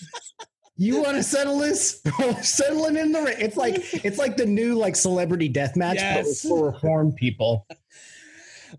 you 0.75 1.01
want 1.01 1.17
to 1.17 1.23
settle 1.23 1.59
this? 1.59 2.01
Settling 2.41 2.97
in 2.97 3.11
the 3.11 3.21
ring. 3.21 3.35
It's 3.39 3.57
like 3.57 3.75
it's 4.05 4.17
like 4.17 4.37
the 4.37 4.45
new 4.45 4.75
like 4.75 4.95
celebrity 4.95 5.49
death 5.49 5.75
match, 5.75 5.97
Yes. 5.97 6.41
for 6.41 6.71
reform 6.71 7.11
people. 7.13 7.67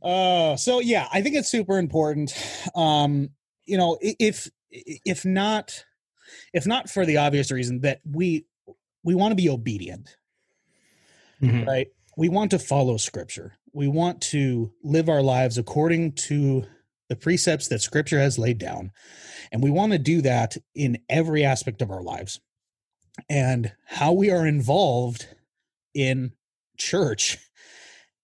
Uh, 0.02 0.56
so 0.56 0.80
yeah, 0.80 1.06
I 1.12 1.22
think 1.22 1.36
it's 1.36 1.48
super 1.48 1.78
important. 1.78 2.36
Um, 2.74 3.30
you 3.64 3.78
know, 3.78 3.96
if 4.00 4.50
if 4.72 5.24
not 5.24 5.84
if 6.52 6.66
not 6.66 6.90
for 6.90 7.06
the 7.06 7.18
obvious 7.18 7.52
reason 7.52 7.80
that 7.82 8.00
we 8.04 8.44
we 9.04 9.14
want 9.14 9.30
to 9.30 9.36
be 9.36 9.48
obedient, 9.48 10.16
Mhm. 11.40 11.64
right? 11.64 11.88
We 12.16 12.28
want 12.28 12.50
to 12.50 12.58
follow 12.58 12.96
scripture. 12.96 13.52
We 13.72 13.86
want 13.86 14.20
to 14.22 14.72
live 14.82 15.08
our 15.08 15.22
lives 15.22 15.58
according 15.58 16.14
to 16.26 16.64
the 17.08 17.16
precepts 17.16 17.68
that 17.68 17.80
scripture 17.82 18.18
has 18.18 18.38
laid 18.38 18.58
down. 18.58 18.90
And 19.52 19.62
we 19.62 19.70
want 19.70 19.92
to 19.92 19.98
do 19.98 20.22
that 20.22 20.56
in 20.74 20.98
every 21.08 21.44
aspect 21.44 21.82
of 21.82 21.90
our 21.90 22.02
lives. 22.02 22.40
And 23.28 23.72
how 23.86 24.12
we 24.12 24.30
are 24.30 24.46
involved 24.46 25.28
in 25.94 26.32
church 26.76 27.38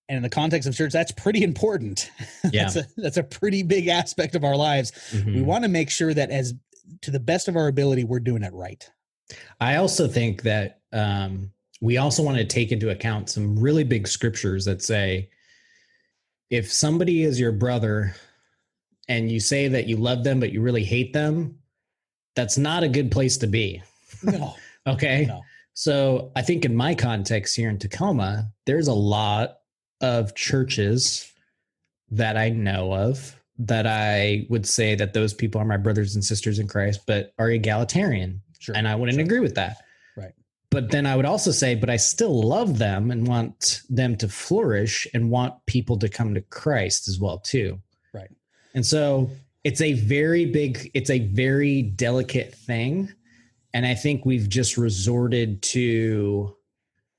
and 0.09 0.17
in 0.17 0.23
the 0.25 0.29
context 0.29 0.69
of 0.69 0.75
church, 0.75 0.93
that's 0.93 1.13
pretty 1.13 1.45
important. 1.45 2.11
Yeah. 2.53 2.65
that's, 2.65 2.77
a, 2.77 2.87
that's 2.97 3.17
a 3.17 3.23
pretty 3.23 3.63
big 3.63 3.87
aspect 3.87 4.35
of 4.35 4.43
our 4.43 4.57
lives. 4.57 4.93
We 5.13 5.21
Mhm. 5.21 5.45
want 5.45 5.63
to 5.65 5.69
make 5.69 5.89
sure 5.91 6.13
that 6.13 6.31
as 6.31 6.55
to 7.03 7.11
the 7.13 7.21
best 7.21 7.47
of 7.47 7.55
our 7.57 7.69
ability, 7.69 8.03
we're 8.03 8.19
doing 8.19 8.43
it 8.43 8.53
right. 8.53 8.91
I 9.61 9.77
also 9.77 10.09
think 10.09 10.43
that 10.43 10.81
um, 10.93 11.53
we 11.81 11.99
also 11.99 12.25
want 12.25 12.39
to 12.39 12.45
take 12.45 12.73
into 12.73 12.91
account 12.91 13.31
some 13.31 13.57
really 13.57 13.85
big 13.85 14.09
scriptures 14.09 14.65
that 14.65 14.83
say 14.83 15.29
if 16.49 16.73
somebody 16.73 17.23
is 17.23 17.39
your 17.39 17.53
brother 17.53 18.17
and 19.11 19.31
you 19.31 19.41
say 19.41 19.67
that 19.69 19.87
you 19.89 19.97
love 19.99 20.25
them, 20.25 20.39
but 20.41 20.53
you 20.53 20.63
really 20.63 20.85
hate 20.85 21.13
them, 21.13 21.59
that's 22.37 22.57
not 22.57 22.83
a 22.85 22.89
good 22.89 23.11
place 23.11 23.37
to 23.39 23.47
be. 23.47 23.83
No, 24.23 24.55
Okay. 24.87 25.27
No. 25.29 25.43
So 25.75 26.31
I 26.37 26.43
think 26.43 26.65
in 26.65 26.75
my 26.75 26.95
context 26.95 27.57
here 27.57 27.69
in 27.69 27.79
Tacoma, 27.79 28.51
there's 28.67 28.87
a 28.89 28.95
lot 28.95 29.59
of 30.01 30.35
churches 30.35 31.31
that 32.11 32.37
I 32.37 32.49
know 32.51 32.93
of 32.95 33.37
that 33.59 33.87
I 33.87 34.47
would 34.49 34.67
say 34.67 34.95
that 34.95 35.13
those 35.13 35.35
people 35.35 35.61
are 35.61 35.65
my 35.67 35.77
brothers 35.77 36.15
and 36.15 36.25
sisters 36.25 36.59
in 36.59 36.67
Christ, 36.69 37.01
but 37.07 37.35
are 37.39 37.51
egalitarian. 37.51 38.41
sure. 38.59 38.77
And 38.77 38.87
I 38.89 38.95
wouldn't 38.95 39.17
Sure. 39.17 39.25
agree 39.25 39.41
with 39.41 39.55
that. 39.57 39.77
Right. 40.17 40.33
But 40.71 40.91
then 40.91 41.05
I 41.07 41.17
would 41.17 41.27
also 41.27 41.51
say, 41.51 41.75
but 41.75 41.91
I 41.91 41.97
still 41.97 42.43
love 42.43 42.79
them 42.79 43.11
and 43.11 43.27
want 43.27 43.83
them 43.91 44.17
to 44.17 44.29
flourish 44.29 45.07
and 45.15 45.31
want 45.31 45.55
people 45.67 45.99
to 45.99 46.09
come 46.09 46.35
to 46.35 46.41
Christ 46.43 47.09
as 47.09 47.19
well 47.19 47.39
too. 47.39 47.81
And 48.75 48.85
so 48.85 49.31
it's 49.65 49.81
a 49.81 49.93
very 49.95 50.47
big, 50.47 50.91
it's 50.95 51.11
a 51.11 51.19
very 51.21 51.83
delicate 51.83 52.55
thing. 52.55 53.13
And 53.75 53.87
I 53.87 53.95
think 53.95 54.25
we've 54.25 54.49
just 54.49 54.77
resorted 54.77 55.63
to 55.63 56.57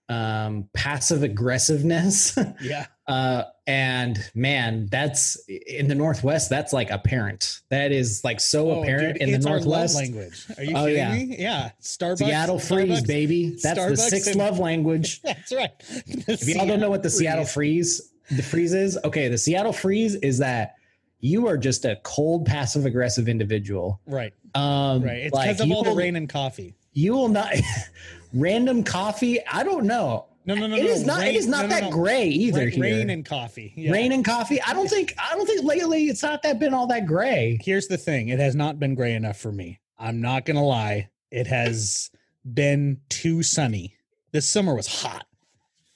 um, 0.09 0.67
passive 0.73 1.23
aggressiveness. 1.23 2.37
yeah. 2.61 2.87
uh, 3.07 3.43
and 3.65 4.17
man, 4.35 4.87
that's 4.91 5.37
in 5.47 5.87
the 5.87 5.95
Northwest, 5.95 6.49
that's 6.49 6.73
like 6.73 6.89
apparent. 6.91 7.61
That 7.69 7.93
is 7.93 8.21
like 8.23 8.41
so 8.41 8.69
Oh, 8.71 8.81
apparent 8.81 9.13
dude, 9.13 9.21
in 9.21 9.29
the 9.31 9.37
it's 9.37 9.45
our 9.45 9.59
love 9.59 9.65
Northwest. 9.65 9.95
language. 9.95 10.45
Are 10.57 10.63
you 10.65 10.75
Oh, 10.75 10.85
kidding 10.87 10.97
yeah. 10.97 11.13
me? 11.13 11.35
Yeah. 11.39 11.69
Starbucks. 11.81 12.17
Seattle 12.17 12.59
freeze, 12.59 13.01
Starbucks- 13.01 13.07
baby. 13.07 13.49
That's 13.63 13.85
the 13.85 13.95
sixth 13.95 14.27
and- 14.27 14.37
love 14.37 14.59
language. 14.69 15.21
That's 15.21 15.53
right. 15.53 15.71
If 16.07 16.45
y'all 16.49 16.67
don't 16.67 16.81
know 16.81 16.89
what 16.89 17.03
the 17.03 17.09
Seattle 17.09 17.45
freeze, 17.45 18.11
the 18.29 18.43
freeze 18.43 18.73
is, 18.73 18.97
okay, 19.05 19.29
the 19.29 19.37
Seattle 19.37 19.73
freeze 19.73 20.15
is 20.15 20.39
that 20.39 20.75
you 21.21 21.47
are 21.47 21.57
just 21.57 21.85
a 21.85 21.95
cold, 22.03 22.45
passive 22.45 22.85
aggressive 22.85 23.29
individual. 23.29 24.01
Right. 24.05 24.33
Um, 24.53 25.03
Right. 25.03 25.19
It's 25.19 25.33
like, 25.33 25.49
because 25.49 25.61
of 25.61 25.67
you 25.67 25.75
all 25.75 25.83
the 25.83 25.91
rain 25.95 26.15
and 26.15 26.27
coffee. 26.27 26.75
You 26.93 27.13
will 27.13 27.29
not 27.29 27.53
random 28.33 28.83
coffee. 28.83 29.39
I 29.47 29.63
don't 29.63 29.85
know. 29.85 30.25
No, 30.45 30.55
no, 30.55 30.65
no. 30.67 30.75
It 30.75 30.83
no. 30.83 30.89
is 30.89 31.05
not. 31.05 31.19
Rain- 31.19 31.27
it 31.29 31.35
is 31.35 31.47
not 31.47 31.61
no, 31.61 31.67
no, 31.67 31.75
that 31.75 31.83
no. 31.83 31.89
gray 31.91 32.25
either. 32.27 32.65
Rain, 32.65 32.79
rain 32.81 33.09
and 33.11 33.23
coffee. 33.23 33.71
Yeah. 33.75 33.91
rain 33.91 34.11
and 34.11 34.25
coffee. 34.25 34.59
I 34.61 34.73
don't 34.73 34.89
think. 34.89 35.13
I 35.17 35.35
don't 35.35 35.45
think 35.45 35.63
lately 35.63 36.05
it's 36.07 36.23
not 36.23 36.41
that 36.43 36.57
been 36.59 36.73
all 36.73 36.87
that 36.87 37.05
gray. 37.05 37.59
Here's 37.63 37.87
the 37.87 37.97
thing. 37.97 38.29
It 38.29 38.39
has 38.39 38.55
not 38.55 38.79
been 38.79 38.95
gray 38.95 39.13
enough 39.13 39.37
for 39.37 39.51
me. 39.51 39.79
I'm 39.99 40.19
not 40.19 40.45
gonna 40.45 40.65
lie. 40.65 41.09
It 41.29 41.45
has 41.47 42.09
been 42.51 42.99
too 43.07 43.43
sunny. 43.43 43.95
This 44.31 44.49
summer 44.49 44.73
was 44.73 44.87
hot. 44.87 45.25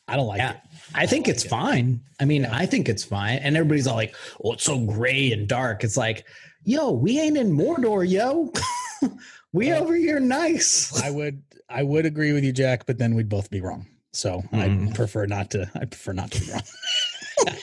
I 0.08 0.16
don't 0.16 0.28
like 0.28 0.38
Yeah. 0.38 0.52
it. 0.52 0.58
I 0.96 1.06
think 1.06 1.28
it's 1.28 1.44
fine. 1.44 2.02
I 2.20 2.26
mean, 2.26 2.44
Yeah. 2.44 2.56
I 2.56 2.66
think 2.66 2.88
it's 2.90 3.04
fine. 3.04 3.40
And 3.40 3.56
everybody's 3.58 3.88
all 3.88 3.96
like, 3.96 4.16
"Oh, 4.44 4.54
it's 4.54 4.64
so 4.64 4.80
gray 4.80 5.32
and 5.32 5.48
dark." 5.48 5.84
It's 5.84 5.98
like, 5.98 6.26
yo, 6.64 6.92
we 6.92 7.20
ain't 7.20 7.38
in 7.38 7.52
Mordor, 7.52 8.08
yo. 8.08 8.52
we 9.54 9.68
Well, 9.70 9.84
over 9.84 9.96
here 9.96 10.20
nice. 10.20 10.92
I 11.04 11.10
would 11.12 11.42
I 11.70 11.84
would 11.84 12.06
agree 12.06 12.32
with 12.34 12.44
you, 12.44 12.52
Jack, 12.54 12.86
but 12.86 12.98
then 12.98 13.16
we'd 13.16 13.30
both 13.30 13.50
be 13.50 13.62
wrong. 13.62 13.88
So 14.14 14.42
Mm. 14.54 14.90
I 14.90 14.94
prefer 14.94 15.26
not 15.26 15.52
to. 15.52 15.70
I 15.76 15.86
prefer 15.86 16.14
not 16.14 16.32
to 16.32 16.40
be 16.42 16.52
wrong. 16.52 16.62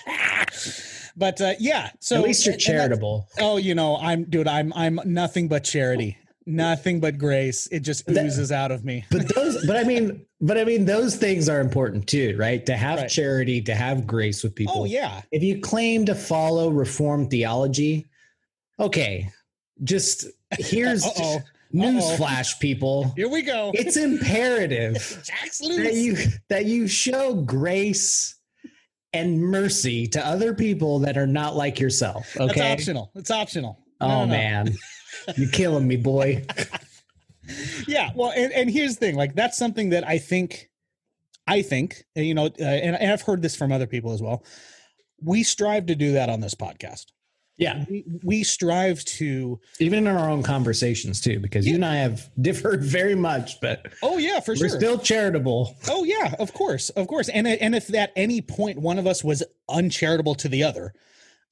but 1.16 1.40
uh, 1.40 1.54
yeah, 1.58 1.90
so 2.00 2.16
At 2.16 2.22
least 2.22 2.44
you're 2.46 2.54
and- 2.54 2.62
and 2.62 2.66
that's- 2.66 2.82
charitable. 2.82 3.28
Oh, 3.38 3.56
you 3.56 3.74
know, 3.74 3.96
I'm 3.96 4.24
dude. 4.24 4.48
I'm 4.48 4.72
I'm 4.74 5.00
nothing 5.04 5.48
but 5.48 5.64
charity, 5.64 6.16
nothing 6.46 7.00
but 7.00 7.18
grace. 7.18 7.66
It 7.68 7.80
just 7.80 8.06
That- 8.06 8.24
oozes 8.26 8.50
out 8.52 8.70
of 8.72 8.84
me. 8.84 9.04
But 9.10 9.34
those, 9.34 9.64
but 9.66 9.76
I 9.76 9.84
mean, 9.84 10.24
but 10.40 10.58
I 10.58 10.64
mean, 10.64 10.84
those 10.84 11.16
things 11.16 11.48
are 11.48 11.60
important 11.60 12.06
too, 12.06 12.36
right? 12.38 12.64
To 12.66 12.76
have 12.76 12.98
Right. 13.00 13.08
charity, 13.08 13.60
to 13.62 13.74
have 13.74 14.06
grace 14.06 14.42
with 14.42 14.52
oh, 14.52 14.56
people. 14.56 14.74
Oh 14.80 14.84
yeah, 14.84 15.22
If 15.30 15.42
you 15.42 15.60
claim 15.60 16.04
to 16.06 16.14
follow 16.14 16.68
Reformed 16.70 17.30
theology, 17.30 18.06
okay, 18.80 19.30
just 19.84 20.26
here's 20.58 21.04
Uh-oh. 21.04 21.40
newsflash, 21.72 22.58
people. 22.60 23.12
here 23.16 23.28
we 23.28 23.42
go. 23.42 23.70
It's 23.74 23.96
imperative 23.96 24.94
that 25.60 25.94
you 25.94 26.16
that 26.48 26.66
you 26.66 26.86
show 26.88 27.34
grace 27.34 28.34
and 29.14 29.40
mercy 29.40 30.06
to 30.08 30.26
other 30.26 30.54
people 30.54 30.98
that 31.00 31.16
are 31.18 31.26
not 31.26 31.54
like 31.54 31.78
yourself. 31.78 32.32
That's 32.36 32.50
Okay. 32.52 32.72
optional. 32.72 33.10
It's 33.14 33.30
optional. 33.30 33.78
Oh 34.00 34.08
no, 34.08 34.20
no. 34.24 34.26
man, 34.26 34.74
you're 35.36 35.50
killing 35.50 35.86
me, 35.86 35.96
boy. 35.96 36.44
yeah 37.88 38.10
well 38.14 38.32
and, 38.36 38.52
and 38.52 38.70
here's 38.70 38.94
the 38.94 39.00
thing 39.00 39.16
like 39.16 39.34
that's 39.34 39.58
something 39.58 39.90
that 39.90 40.06
i 40.06 40.16
think 40.16 40.70
i 41.48 41.60
think 41.60 42.04
you 42.14 42.34
know 42.34 42.46
uh, 42.46 42.62
and, 42.62 42.94
and 42.96 43.12
i've 43.12 43.22
heard 43.22 43.42
this 43.42 43.56
from 43.56 43.72
other 43.72 43.86
people 43.86 44.12
as 44.12 44.22
well. 44.22 44.44
We 45.24 45.42
strive 45.44 45.86
to 45.86 45.94
do 45.94 46.12
that 46.12 46.28
on 46.28 46.40
this 46.40 46.54
podcast. 46.54 47.06
Yeah, 47.56 47.84
we, 47.88 48.04
we 48.24 48.42
strive 48.42 49.04
to 49.04 49.60
even 49.78 50.00
in 50.00 50.16
our 50.16 50.28
own 50.28 50.42
conversations 50.42 51.20
too, 51.20 51.38
because 51.38 51.66
you 51.66 51.76
and 51.76 51.84
I 51.84 51.96
have 51.96 52.28
differed 52.40 52.82
very 52.98 53.14
much, 53.14 53.60
but 53.60 53.92
oh 54.02 54.18
yeah 54.18 54.40
for 54.40 54.52
we're 54.52 54.68
sure. 54.68 54.80
still 54.80 54.98
charitable. 54.98 55.76
oh 55.88 56.04
yeah 56.04 56.34
of 56.38 56.54
course 56.54 56.90
of 56.90 57.06
course. 57.06 57.28
And 57.28 57.46
and 57.46 57.74
if 57.74 57.94
at 57.94 58.12
any 58.16 58.40
point 58.40 58.78
one 58.80 58.98
of 58.98 59.06
us 59.06 59.22
was 59.22 59.42
uncharitable 59.68 60.34
to 60.36 60.48
the 60.48 60.64
other 60.64 60.94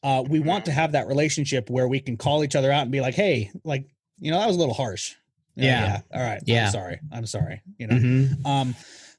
uh 0.03 0.23
we 0.29 0.41
want 0.41 0.65
to 0.65 0.73
have 0.73 0.93
that 0.93 1.07
relationship 1.07 1.69
where 1.71 1.87
we 1.89 2.01
can 2.01 2.17
call 2.17 2.43
each 2.45 2.57
other 2.57 2.71
out 2.73 2.83
and 2.83 2.91
be 2.91 3.01
like 3.01 3.15
hey 3.15 3.51
like 3.65 3.87
you 4.19 4.31
know 4.31 4.39
that 4.39 4.47
was 4.47 4.57
a 4.57 4.59
little 4.59 4.75
harsh. 4.75 5.15
Yeah. 5.57 6.01
all 6.15 6.23
right. 6.23 6.41
Yeah. 6.47 6.67
i'm 6.67 6.73
sorry. 6.73 7.01
I'm 7.13 7.27
sorry. 7.27 7.63
You 7.79 7.87
know? 7.87 7.97
Mhm. 7.97 8.47
um 8.47 8.75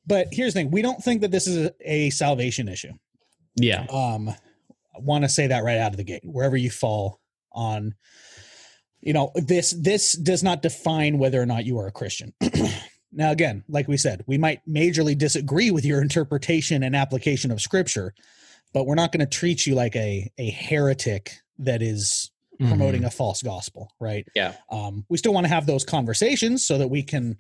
but 0.08 0.28
here's 0.32 0.54
the 0.54 0.62
thing. 0.62 0.72
We 0.72 0.82
don't 0.82 1.04
think 1.04 1.22
that 1.22 1.30
this 1.32 1.46
is 1.46 1.68
a, 1.68 1.72
a 1.82 2.10
salvation 2.10 2.68
issue. 2.68 2.94
Yeah, 3.56 3.86
um 3.92 4.30
I 4.30 5.00
want 5.00 5.24
to 5.24 5.30
say 5.30 5.48
that 5.48 5.64
right 5.64 5.78
out 5.78 5.92
of 5.92 5.98
the 5.98 6.04
gate. 6.04 6.22
Wherever 6.24 6.58
you 6.58 6.70
fall 6.72 7.20
on 7.52 7.96
you 9.02 9.14
know 9.14 9.32
this 9.36 9.72
this 9.72 10.14
does 10.14 10.42
not 10.44 10.62
define 10.62 11.18
whether 11.18 11.42
or 11.42 11.46
not 11.46 11.66
you 11.66 11.78
are 11.80 11.88
a 11.88 11.92
christian. 11.92 12.34
Now 13.14 13.32
again 13.32 13.66
like 13.68 13.90
we 13.90 13.98
said 13.98 14.24
we 14.26 14.38
might 14.38 14.62
majorly 14.66 15.18
disagree 15.18 15.70
with 15.70 15.84
your 15.84 16.02
interpretation 16.02 16.82
and 16.82 16.96
application 16.96 17.52
of 17.52 17.60
scripture 17.62 18.14
but 18.74 18.86
we're 18.86 18.96
not 18.96 19.12
going 19.12 19.20
to 19.20 19.26
treat 19.40 19.66
you 19.66 19.76
like 19.76 19.96
a 19.96 20.32
a 20.38 20.50
heretic 20.52 21.34
that 21.60 21.82
is 21.82 22.32
promoting 22.60 23.04
a 23.06 23.10
false 23.10 23.42
gospel 23.42 23.92
right 24.00 24.28
Yeah. 24.36 24.54
um 24.70 25.04
we 25.10 25.18
still 25.18 25.34
want 25.34 25.46
to 25.46 25.50
have 25.54 25.66
those 25.66 25.84
conversations 25.84 26.64
so 26.64 26.78
that 26.78 26.90
we 26.90 27.02
can 27.02 27.38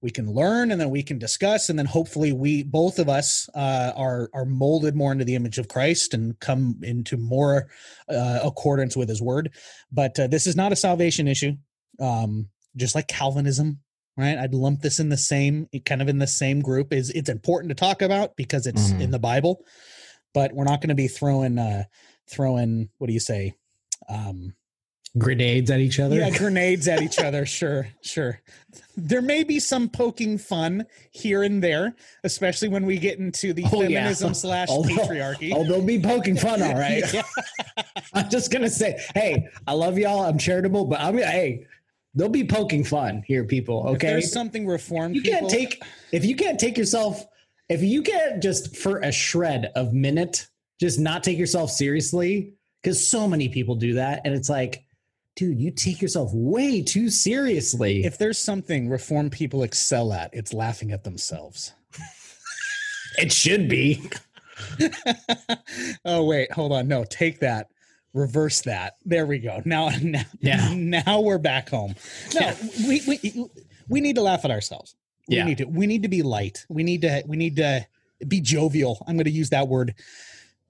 we 0.00 0.10
can 0.10 0.30
learn 0.32 0.70
and 0.70 0.80
then 0.80 0.88
we 0.90 1.02
can 1.02 1.18
discuss 1.18 1.68
and 1.68 1.78
then 1.78 1.84
hopefully 1.86 2.32
we 2.32 2.62
both 2.62 2.98
of 2.98 3.08
us 3.10 3.48
uh, 3.54 3.92
are 3.94 4.30
are 4.32 4.44
molded 4.46 4.94
more 4.94 5.12
into 5.12 5.24
the 5.24 5.34
image 5.34 5.58
of 5.58 5.68
Christ 5.68 6.12
and 6.14 6.38
come 6.40 6.78
into 6.82 7.16
more 7.18 7.68
uh, 8.08 8.40
accordance 8.42 8.96
with 8.96 9.08
His 9.08 9.20
Word. 9.22 9.50
But 9.92 10.18
uh, 10.18 10.26
this 10.26 10.46
is 10.46 10.56
not 10.56 10.72
a 10.72 10.76
salvation 10.76 11.26
issue, 11.26 11.52
um, 12.00 12.48
just 12.76 12.94
like 12.94 13.08
Calvinism, 13.08 13.80
right? 14.18 14.36
I'd 14.36 14.52
lump 14.54 14.82
this 14.82 14.98
in 15.00 15.08
the 15.08 15.16
same 15.16 15.68
kind 15.86 16.02
of 16.02 16.08
in 16.08 16.18
the 16.18 16.26
same 16.26 16.60
group. 16.60 16.92
is 16.92 17.08
It's 17.10 17.30
important 17.30 17.70
to 17.70 17.74
talk 17.74 18.02
about 18.02 18.36
because 18.36 18.66
it's 18.66 18.92
Mhm. 18.92 19.00
in 19.00 19.10
the 19.10 19.18
Bible, 19.18 19.64
but 20.34 20.52
we're 20.52 20.64
not 20.64 20.80
going 20.82 20.88
to 20.90 20.94
be 20.94 21.08
throwing 21.08 21.58
uh, 21.58 21.84
throwing 22.26 22.90
what 22.98 23.06
do 23.06 23.12
you 23.14 23.20
say? 23.20 23.54
Um, 24.08 24.54
grenades 25.16 25.70
at 25.70 25.78
each 25.80 26.00
other. 26.00 26.16
yeah, 26.16 26.30
grenades 26.36 26.88
at 26.88 27.00
each 27.02 27.18
other. 27.18 27.46
Sure, 27.46 27.86
sure. 28.02 28.40
There 28.96 29.22
may 29.22 29.44
be 29.44 29.60
some 29.60 29.88
poking 29.88 30.38
fun 30.38 30.86
here 31.12 31.42
and 31.44 31.62
there, 31.62 31.94
especially 32.24 32.68
when 32.68 32.84
we 32.84 32.98
get 32.98 33.18
into 33.18 33.52
the 33.52 33.64
Oh, 33.72 33.82
yeah. 33.82 33.88
feminism 34.00 34.34
slash 34.34 34.68
Although- 34.70 34.88
patriarchy. 34.96 35.52
Oh, 35.54 35.64
they'll 35.64 35.82
be 35.84 36.00
poking 36.00 36.36
fun, 36.36 36.60
all 36.62 36.74
right. 36.78 37.02
Yeah. 37.14 37.22
I'm 38.12 38.28
just 38.28 38.50
gonna 38.50 38.70
say, 38.70 39.00
hey, 39.14 39.48
I 39.66 39.72
love 39.72 39.98
y'all. 39.98 40.24
I'm 40.24 40.38
charitable, 40.38 40.84
but 40.86 41.00
I'm 41.00 41.16
hey, 41.16 41.66
they'll 42.14 42.28
be 42.28 42.44
poking 42.46 42.84
fun 42.84 43.22
here, 43.26 43.44
people. 43.44 43.86
If 43.88 43.94
Okay, 43.96 44.06
there's 44.08 44.32
something 44.32 44.66
reformed. 44.66 45.14
you 45.16 45.22
can't 45.22 45.48
take 45.48 45.82
if 46.12 46.24
you 46.24 46.34
can't 46.36 46.58
take 46.58 46.76
yourself 46.76 47.24
if 47.68 47.82
you 47.82 48.02
can't 48.02 48.42
just 48.42 48.76
for 48.76 48.98
a 48.98 49.10
shred 49.12 49.70
of 49.74 49.92
minute 49.92 50.46
just 50.80 50.98
not 50.98 51.22
take 51.24 51.38
yourself 51.38 51.70
seriously 51.70 52.54
because 52.82 53.06
so 53.08 53.26
many 53.28 53.48
people 53.48 53.74
do 53.74 53.94
that 53.94 54.20
and 54.24 54.34
it's 54.34 54.48
like 54.48 54.84
dude 55.36 55.58
you 55.60 55.70
take 55.70 56.00
yourself 56.02 56.30
way 56.34 56.82
too 56.82 57.08
seriously 57.08 58.04
If 58.04 58.18
there's 58.18 58.38
something 58.38 58.88
reform 58.88 59.30
people 59.30 59.62
excel 59.62 60.12
at, 60.12 60.30
it's 60.32 60.52
laughing 60.52 60.92
at 60.92 61.04
themselves. 61.04 61.72
it 63.18 63.32
should 63.32 63.68
be 63.68 64.08
oh 66.04 66.24
wait, 66.24 66.52
hold 66.52 66.72
on. 66.72 66.86
No, 66.86 67.04
take 67.04 67.40
that. 67.40 67.68
Reverse 68.12 68.60
that. 68.62 68.94
There 69.04 69.26
we 69.26 69.38
go. 69.40 69.60
Now, 69.64 69.88
now, 70.02 70.22
Yeah. 70.40 70.72
now 70.74 71.20
we're 71.20 71.38
back 71.38 71.68
home. 71.68 71.96
No, 72.34 72.40
Yeah. 72.40 72.56
we, 72.86 73.02
we 73.08 73.46
we 73.88 74.00
need 74.00 74.14
to 74.16 74.22
laugh 74.22 74.44
at 74.44 74.50
ourselves. 74.52 74.94
We 75.28 75.36
Yeah. 75.36 75.44
need 75.44 75.58
to. 75.58 75.64
We 75.64 75.86
need 75.86 76.02
to 76.02 76.08
be 76.08 76.22
light. 76.22 76.66
We 76.68 76.82
need 76.82 77.02
to. 77.02 77.22
We 77.26 77.36
need 77.36 77.56
to 77.56 77.86
be 78.26 78.40
jovial. 78.40 79.02
I'm 79.06 79.16
going 79.16 79.24
to 79.24 79.30
use 79.30 79.50
that 79.50 79.68
word 79.68 79.94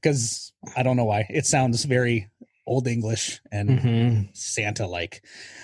because 0.00 0.52
I 0.76 0.82
don't 0.82 0.96
know 0.96 1.04
why 1.04 1.26
it 1.30 1.46
sounds 1.46 1.84
very 1.84 2.28
old 2.66 2.86
English 2.86 3.40
and 3.52 3.68
Mhm. 3.70 4.36
Santa 4.36 4.86
like. 4.86 5.22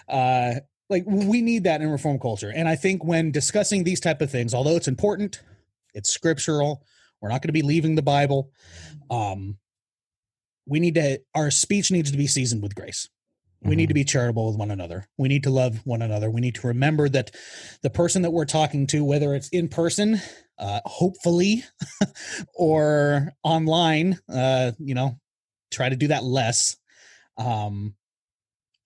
Uh, 0.08 0.56
like 0.88 1.04
we 1.06 1.40
need 1.40 1.64
that 1.64 1.80
in 1.80 1.88
reform 1.88 2.18
culture. 2.18 2.50
And 2.52 2.68
I 2.68 2.74
think 2.76 3.04
when 3.04 3.30
discussing 3.30 3.84
these 3.84 4.00
type 4.00 4.20
of 4.20 4.30
things, 4.30 4.52
although 4.54 4.76
it's 4.76 4.88
important, 4.88 5.40
it's 5.94 6.10
scriptural. 6.10 6.84
We're 7.20 7.28
not 7.28 7.42
going 7.42 7.48
to 7.48 7.52
be 7.52 7.62
leaving 7.62 7.94
the 7.94 8.02
Bible. 8.02 8.50
Um, 9.08 9.58
we 10.66 10.80
need 10.80 10.94
to. 10.96 11.20
Our 11.34 11.50
speech 11.50 11.90
needs 11.90 12.10
to 12.10 12.16
be 12.18 12.26
seasoned 12.26 12.62
with 12.62 12.74
grace. 12.74 13.08
We 13.62 13.76
need 13.76 13.88
to 13.88 13.94
be 13.94 14.04
charitable 14.04 14.46
with 14.46 14.56
one 14.56 14.70
another. 14.70 15.06
We 15.18 15.28
need 15.28 15.42
to 15.42 15.50
love 15.50 15.80
one 15.84 16.00
another. 16.00 16.30
We 16.30 16.40
need 16.40 16.54
to 16.56 16.66
remember 16.68 17.10
that 17.10 17.30
the 17.82 17.90
person 17.90 18.22
that 18.22 18.30
we're 18.30 18.46
talking 18.46 18.86
to, 18.88 19.04
whether 19.04 19.34
it's 19.34 19.48
in 19.50 19.68
person, 19.68 20.18
uh, 20.58 20.80
hopefully, 20.86 21.64
or 22.54 23.32
online, 23.42 24.18
uh, 24.32 24.72
you 24.78 24.94
know, 24.94 25.18
try 25.70 25.90
to 25.90 25.96
do 25.96 26.08
that 26.08 26.24
less. 26.24 26.76
Um, 27.36 27.94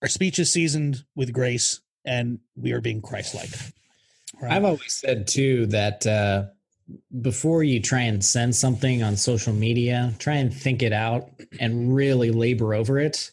our 0.01 0.09
speech 0.09 0.39
is 0.39 0.51
seasoned 0.51 1.05
with 1.15 1.31
grace, 1.31 1.81
and 2.03 2.39
we 2.55 2.73
are 2.73 2.81
being 2.81 3.01
Christ-like. 3.01 3.49
Right? 4.41 4.51
I've 4.51 4.65
always 4.65 4.93
said 4.93 5.27
too 5.27 5.67
that 5.67 6.05
uh, 6.05 6.45
before 7.21 7.63
you 7.63 7.79
try 7.79 8.01
and 8.01 8.23
send 8.23 8.55
something 8.55 9.03
on 9.03 9.15
social 9.15 9.53
media, 9.53 10.13
try 10.19 10.35
and 10.35 10.53
think 10.53 10.83
it 10.83 10.93
out 10.93 11.29
and 11.59 11.95
really 11.95 12.31
labor 12.31 12.73
over 12.73 12.99
it. 12.99 13.31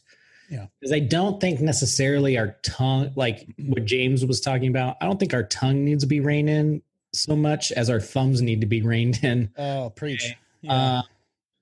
Yeah. 0.52 0.66
Because 0.78 0.92
I 0.92 0.98
don't 0.98 1.40
think 1.40 1.60
necessarily 1.60 2.36
our 2.36 2.56
tongue, 2.62 3.12
like 3.16 3.46
what 3.58 3.86
James 3.86 4.24
was 4.26 4.38
talking 4.38 4.68
about, 4.68 4.98
I 5.00 5.06
don't 5.06 5.18
think 5.18 5.32
our 5.32 5.44
tongue 5.44 5.82
needs 5.82 6.04
to 6.04 6.06
be 6.06 6.20
reined 6.20 6.50
in 6.50 6.82
so 7.14 7.34
much 7.34 7.72
as 7.72 7.88
our 7.88 8.00
thumbs 8.00 8.42
need 8.42 8.60
to 8.60 8.66
be 8.66 8.82
reined 8.82 9.20
in. 9.22 9.50
oh, 9.56 9.90
preach. 9.96 10.34
Yeah. 10.60 10.72
Uh, 10.74 11.02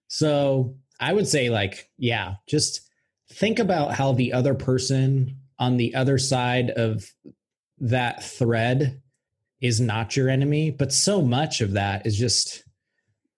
so 0.08 0.74
I 0.98 1.12
would 1.12 1.28
say, 1.28 1.50
like, 1.50 1.88
yeah, 1.98 2.34
just 2.48 2.90
think 3.32 3.60
about 3.60 3.94
how 3.94 4.12
the 4.12 4.32
other 4.32 4.54
person 4.54 5.36
on 5.56 5.76
the 5.76 5.94
other 5.94 6.18
side 6.18 6.70
of 6.70 7.08
that 7.78 8.24
thread 8.24 9.00
is 9.60 9.80
not 9.80 10.16
your 10.16 10.28
enemy. 10.28 10.72
But 10.72 10.92
so 10.92 11.22
much 11.22 11.60
of 11.60 11.72
that 11.72 12.06
is 12.06 12.18
just 12.18 12.64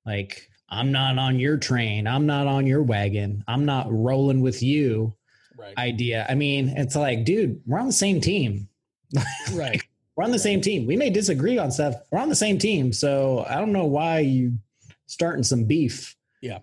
like, 0.06 0.48
I'm 0.70 0.92
not 0.92 1.18
on 1.18 1.38
your 1.38 1.58
train. 1.58 2.06
I'm 2.06 2.24
not 2.24 2.46
on 2.46 2.66
your 2.66 2.82
wagon. 2.82 3.44
I'm 3.46 3.66
not 3.66 3.92
rolling 3.92 4.40
with 4.40 4.62
you 4.62 5.14
right. 5.56 5.76
idea. 5.78 6.26
I 6.28 6.34
mean, 6.34 6.68
it's 6.76 6.96
like, 6.96 7.24
dude, 7.24 7.60
we're 7.66 7.78
on 7.78 7.86
the 7.86 7.92
same 7.92 8.20
team. 8.20 8.68
right. 9.52 9.82
We're 10.16 10.24
on 10.24 10.30
the 10.30 10.38
same 10.38 10.60
team. 10.60 10.86
We 10.86 10.96
may 10.96 11.10
disagree 11.10 11.58
on 11.58 11.70
stuff. 11.70 11.94
We're 12.10 12.20
on 12.20 12.28
the 12.28 12.34
same 12.34 12.58
team. 12.58 12.92
So 12.92 13.44
I 13.48 13.56
don't 13.56 13.72
know 13.72 13.86
why 13.86 14.20
you 14.20 14.58
starting 15.06 15.42
some 15.42 15.64
beef. 15.64 16.16
Yeah. 16.40 16.58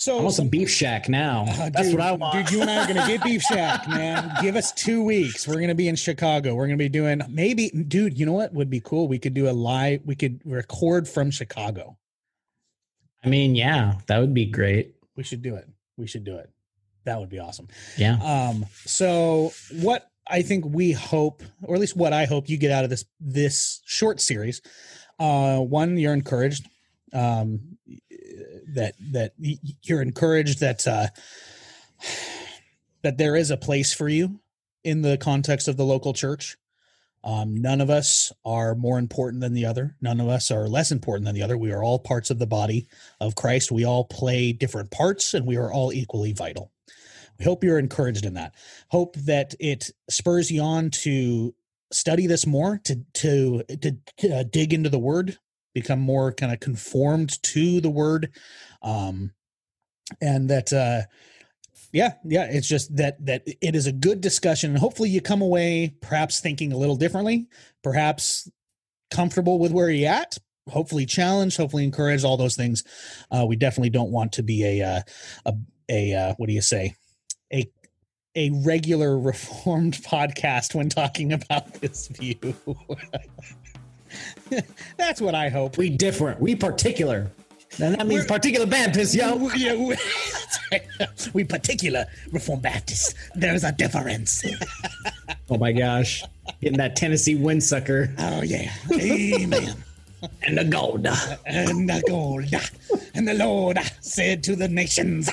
So 0.00 0.18
I 0.18 0.22
want 0.22 0.34
some 0.34 0.48
beef 0.48 0.70
shack 0.70 1.10
now. 1.10 1.44
Uh, 1.60 1.68
That's 1.68 1.90
dude, 1.90 1.98
what 1.98 2.06
I 2.06 2.12
want. 2.12 2.32
Dude, 2.32 2.50
you 2.50 2.62
and 2.62 2.70
I 2.70 2.84
are 2.84 2.86
going 2.86 2.98
to 2.98 3.06
get 3.06 3.22
Beef 3.22 3.42
Shack, 3.50 3.86
man. 3.86 4.32
Give 4.40 4.56
us 4.56 4.72
two 4.72 5.02
weeks. 5.02 5.46
We're 5.46 5.56
going 5.56 5.68
to 5.68 5.74
be 5.74 5.88
in 5.88 5.96
Chicago. 5.96 6.54
We're 6.54 6.68
going 6.68 6.78
to 6.78 6.82
be 6.82 6.88
doing 6.88 7.20
maybe, 7.28 7.68
dude, 7.68 8.18
you 8.18 8.24
know 8.24 8.32
what 8.32 8.54
would 8.54 8.70
be 8.70 8.80
cool? 8.80 9.08
We 9.08 9.18
could 9.18 9.34
do 9.34 9.50
a 9.50 9.52
live, 9.52 10.00
we 10.06 10.14
could 10.14 10.40
record 10.46 11.06
from 11.06 11.30
Chicago. 11.30 11.98
I 13.22 13.28
mean, 13.28 13.54
yeah, 13.54 13.96
that 14.06 14.20
would 14.20 14.32
be 14.32 14.46
great. 14.46 14.94
We 15.16 15.22
should 15.22 15.42
do 15.42 15.56
it. 15.56 15.68
We 15.98 16.06
should 16.06 16.24
do 16.24 16.36
it. 16.36 16.50
That 17.04 17.18
would 17.18 17.30
be 17.30 17.38
awesome. 17.38 17.68
Yeah. 17.96 18.18
Um, 18.22 18.66
so 18.84 19.52
what 19.80 20.10
I 20.28 20.42
think 20.42 20.64
we 20.66 20.92
hope, 20.92 21.42
or 21.62 21.74
at 21.74 21.80
least 21.80 21.96
what 21.96 22.12
I 22.12 22.26
hope 22.26 22.48
you 22.48 22.56
get 22.56 22.70
out 22.70 22.84
of 22.84 22.90
this 22.90 23.04
this 23.18 23.80
short 23.84 24.20
series, 24.20 24.60
uh, 25.18 25.58
one, 25.58 25.96
you're 25.98 26.14
encouraged. 26.14 26.68
Um, 27.12 27.78
that 28.74 28.94
that 29.12 29.32
you're 29.82 30.02
encouraged 30.02 30.60
that 30.60 30.86
uh, 30.86 31.08
that 33.02 33.18
there 33.18 33.36
is 33.36 33.50
a 33.50 33.56
place 33.56 33.92
for 33.92 34.08
you 34.08 34.40
in 34.84 35.02
the 35.02 35.16
context 35.16 35.68
of 35.68 35.76
the 35.76 35.84
local 35.84 36.12
church. 36.12 36.56
Um, 37.22 37.56
none 37.56 37.80
of 37.80 37.90
us 37.90 38.32
are 38.44 38.74
more 38.74 38.98
important 38.98 39.42
than 39.42 39.52
the 39.52 39.66
other. 39.66 39.96
None 40.00 40.20
of 40.20 40.28
us 40.28 40.50
are 40.50 40.68
less 40.68 40.90
important 40.90 41.26
than 41.26 41.34
the 41.34 41.42
other. 41.42 41.58
We 41.58 41.72
are 41.72 41.82
all 41.82 41.98
parts 41.98 42.30
of 42.30 42.38
the 42.38 42.46
body 42.46 42.86
of 43.20 43.34
Christ. 43.34 43.70
We 43.70 43.84
all 43.84 44.04
play 44.04 44.52
different 44.52 44.90
parts, 44.90 45.34
and 45.34 45.46
we 45.46 45.56
are 45.56 45.72
all 45.72 45.92
equally 45.92 46.32
vital. 46.32 46.72
We 47.38 47.44
hope 47.44 47.62
you're 47.62 47.78
encouraged 47.78 48.24
in 48.24 48.34
that. 48.34 48.54
Hope 48.88 49.16
that 49.16 49.54
it 49.60 49.90
spurs 50.08 50.50
you 50.50 50.62
on 50.62 50.90
to 50.90 51.54
study 51.92 52.26
this 52.26 52.46
more, 52.46 52.80
to 52.84 53.04
to 53.14 53.64
to 53.80 53.98
uh, 54.32 54.44
dig 54.44 54.72
into 54.72 54.88
the 54.88 54.98
Word, 54.98 55.38
become 55.74 56.00
more 56.00 56.32
kind 56.32 56.52
of 56.52 56.60
conformed 56.60 57.42
to 57.42 57.80
the 57.80 57.90
Word, 57.90 58.32
um, 58.82 59.32
and 60.22 60.48
that. 60.48 60.72
Uh, 60.72 61.02
yeah, 61.92 62.14
yeah. 62.24 62.44
It's 62.50 62.68
just 62.68 62.96
that 62.96 63.24
that 63.26 63.42
it 63.46 63.74
is 63.74 63.86
a 63.86 63.92
good 63.92 64.20
discussion, 64.20 64.70
and 64.70 64.78
hopefully 64.78 65.10
you 65.10 65.20
come 65.20 65.42
away 65.42 65.94
perhaps 66.00 66.40
thinking 66.40 66.72
a 66.72 66.76
little 66.76 66.96
differently, 66.96 67.48
perhaps 67.82 68.50
comfortable 69.10 69.58
with 69.58 69.72
where 69.72 69.90
you're 69.90 70.10
at, 70.10 70.38
hopefully 70.68 71.06
challenged, 71.06 71.56
hopefully 71.56 71.84
encouraged. 71.84 72.24
All 72.24 72.36
those 72.36 72.56
things. 72.56 72.84
Uh, 73.30 73.44
we 73.46 73.56
definitely 73.56 73.90
don't 73.90 74.10
want 74.10 74.32
to 74.32 74.42
be 74.42 74.80
a 74.80 74.86
uh, 74.86 75.00
a 75.46 75.54
a 75.88 76.14
uh, 76.14 76.34
what 76.36 76.46
do 76.46 76.52
you 76.52 76.62
say 76.62 76.94
a 77.52 77.70
a 78.36 78.50
regular 78.50 79.18
reformed 79.18 79.94
podcast 79.94 80.74
when 80.74 80.88
talking 80.88 81.32
about 81.32 81.74
this 81.74 82.08
view. 82.08 82.56
That's 84.96 85.20
what 85.20 85.34
I 85.34 85.48
hope. 85.48 85.76
We 85.76 85.90
different. 85.90 86.40
We 86.40 86.54
particular. 86.54 87.30
And 87.78 87.94
that 87.94 88.06
means 88.06 88.26
particular 88.26 88.66
Baptist, 88.66 89.14
yo. 89.14 89.48
Yeah, 89.50 89.74
we, 89.74 89.96
we 91.32 91.44
particular 91.44 92.04
Reformed 92.32 92.62
Baptists. 92.62 93.14
There's 93.34 93.64
a 93.64 93.72
difference. 93.72 94.44
Oh 95.48 95.56
my 95.56 95.72
gosh. 95.72 96.24
Getting 96.60 96.78
that 96.78 96.96
Tennessee 96.96 97.36
windsucker 97.36 98.12
Oh 98.18 98.42
yeah, 98.42 98.72
Amen. 98.92 99.74
and 100.42 100.58
the 100.58 100.64
gold. 100.64 101.06
and 101.46 101.88
the 101.88 102.02
gold, 102.06 102.44
and 103.14 103.26
the 103.26 103.34
Lord 103.34 103.78
said 104.00 104.42
to 104.44 104.56
the 104.56 104.68
nations. 104.68 105.30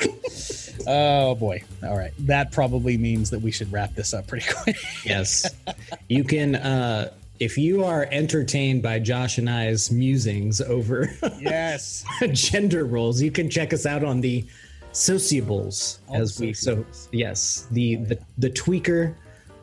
Oh 0.87 1.35
boy! 1.35 1.63
All 1.83 1.97
right, 1.97 2.13
that 2.19 2.51
probably 2.51 2.97
means 2.97 3.29
that 3.31 3.39
we 3.39 3.51
should 3.51 3.71
wrap 3.71 3.95
this 3.95 4.13
up 4.13 4.27
pretty 4.27 4.45
quick. 4.51 4.77
Yes. 5.03 5.49
You 6.09 6.23
can 6.23 6.55
uh 6.55 7.11
if 7.39 7.57
you 7.57 7.83
are 7.83 8.07
entertained 8.11 8.81
by 8.81 8.99
Josh 8.99 9.37
and 9.37 9.49
I's 9.49 9.91
musings 9.91 10.61
over 10.61 11.09
yes. 11.39 12.03
gender 12.31 12.85
roles, 12.85 13.21
you 13.21 13.31
can 13.31 13.49
check 13.49 13.73
us 13.73 13.85
out 13.85 14.03
on 14.03 14.21
the 14.21 14.45
sociables 14.91 15.99
Oh, 16.09 16.15
as 16.15 16.39
we 16.39 16.53
so 16.53 16.85
yes, 17.11 17.67
the 17.71 17.97
the 17.97 18.19
the 18.37 18.49
tweaker, 18.49 19.13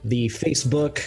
the 0.04 0.28
Facebook, 0.28 1.02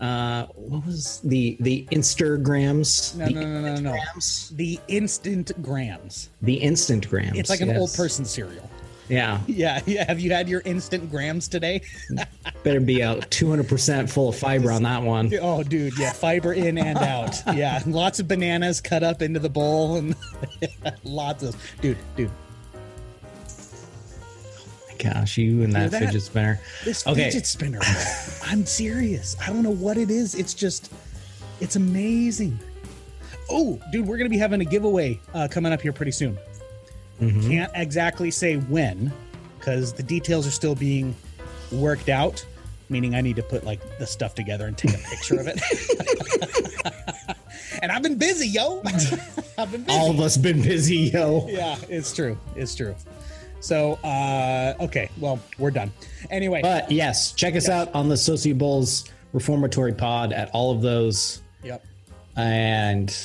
uh 0.00 0.46
what 0.54 0.84
was 0.84 1.20
the 1.20 1.56
the 1.60 1.86
Instagrams? 1.92 3.14
No, 3.14 3.26
the 3.26 3.32
no, 3.32 3.40
no, 3.40 3.60
no, 3.60 3.80
no. 3.80 3.92
Instagrams? 3.92 4.56
The 4.56 4.80
instant 4.88 5.62
grams. 5.62 6.30
The 6.42 6.60
Instagrams. 6.60 7.36
It's 7.36 7.50
like 7.50 7.60
an 7.60 7.76
old 7.76 7.94
person 7.94 8.24
cereal. 8.24 8.68
Yeah. 9.08 9.40
Yeah, 9.46 9.80
yeah. 9.86 10.04
Have 10.08 10.18
you 10.20 10.30
had 10.32 10.48
your 10.48 10.62
instant 10.64 11.10
grams 11.10 11.46
today? 11.48 11.82
Better 12.64 12.80
be 12.80 13.02
out 13.02 13.20
200% 13.30 14.10
full 14.10 14.30
of 14.30 14.36
fiber 14.36 14.72
on 14.72 14.82
that 14.84 15.02
one. 15.02 15.30
Oh, 15.42 15.62
dude, 15.62 15.98
yeah, 15.98 16.12
fiber 16.12 16.52
in 16.54 16.78
and 16.78 16.98
out. 16.98 17.36
Yeah, 17.54 17.82
lots 17.86 18.18
of 18.20 18.26
bananas 18.28 18.80
cut 18.80 19.02
up 19.02 19.20
into 19.22 19.38
the 19.40 19.48
bowl 19.50 19.96
and 19.96 20.14
lots 21.04 21.42
of 21.42 21.54
dude, 21.80 21.98
dude. 22.16 22.30
Oh 23.48 24.60
my 24.90 24.96
gosh, 25.12 25.36
you 25.36 25.62
and 25.62 25.72
that, 25.74 25.90
that? 25.90 26.00
fidget 26.06 26.22
spinner. 26.22 26.60
This 26.84 27.06
Okay. 27.06 27.24
fidget 27.24 27.46
spinner. 27.46 27.80
I'm 28.46 28.64
serious. 28.64 29.36
I 29.40 29.48
don't 29.48 29.62
know 29.62 29.70
what 29.70 29.98
it 29.98 30.10
is. 30.10 30.34
It's 30.34 30.54
just, 30.54 30.92
it's 31.60 31.76
amazing. 31.76 32.58
Oh, 33.50 33.78
dude, 33.92 34.06
we're 34.06 34.16
gonna 34.16 34.30
be 34.30 34.38
having 34.38 34.60
a 34.62 34.64
giveaway 34.64 35.20
uh, 35.34 35.48
coming 35.50 35.72
up 35.72 35.82
here 35.82 35.92
pretty 35.92 36.12
soon. 36.12 36.38
Mhm. 37.20 37.48
Can't 37.48 37.72
exactly 37.74 38.30
say 38.30 38.56
when, 38.56 39.12
because 39.58 39.92
the 39.92 40.02
details 40.02 40.46
are 40.46 40.50
still 40.50 40.74
being 40.74 41.14
worked 41.72 42.08
out. 42.08 42.44
Meaning, 42.90 43.14
I 43.14 43.20
need 43.22 43.36
to 43.36 43.42
put 43.42 43.64
like 43.64 43.80
the 43.98 44.06
stuff 44.06 44.34
together 44.34 44.66
and 44.66 44.76
take 44.76 44.94
a 44.94 44.98
picture 44.98 45.40
of 45.40 45.46
it. 45.48 45.58
and 47.82 47.90
I've 47.90 48.02
been 48.02 48.18
busy, 48.18 48.48
yo. 48.48 48.82
I've 49.58 49.70
been 49.72 49.84
busy. 49.84 49.98
All 49.98 50.10
of 50.10 50.20
us 50.20 50.36
been 50.36 50.60
busy, 50.62 50.96
yo. 51.14 51.46
yeah, 51.48 51.76
it's 51.88 52.12
true. 52.12 52.38
It's 52.56 52.74
true. 52.74 52.94
So, 53.60 53.94
uh, 54.04 54.74
okay, 54.80 55.08
well, 55.18 55.40
we're 55.58 55.70
done. 55.70 55.90
Anyway, 56.30 56.60
But 56.60 56.90
yes, 56.92 57.32
check 57.32 57.56
us 57.56 57.68
out 57.70 57.94
on 57.94 58.10
the 58.10 58.16
Sociables 58.16 59.06
Reformatory 59.32 59.94
Pod 59.94 60.34
at 60.34 60.50
all 60.52 60.70
of 60.70 60.82
those. 60.82 61.40
yep. 61.62 61.82
And 62.36 63.16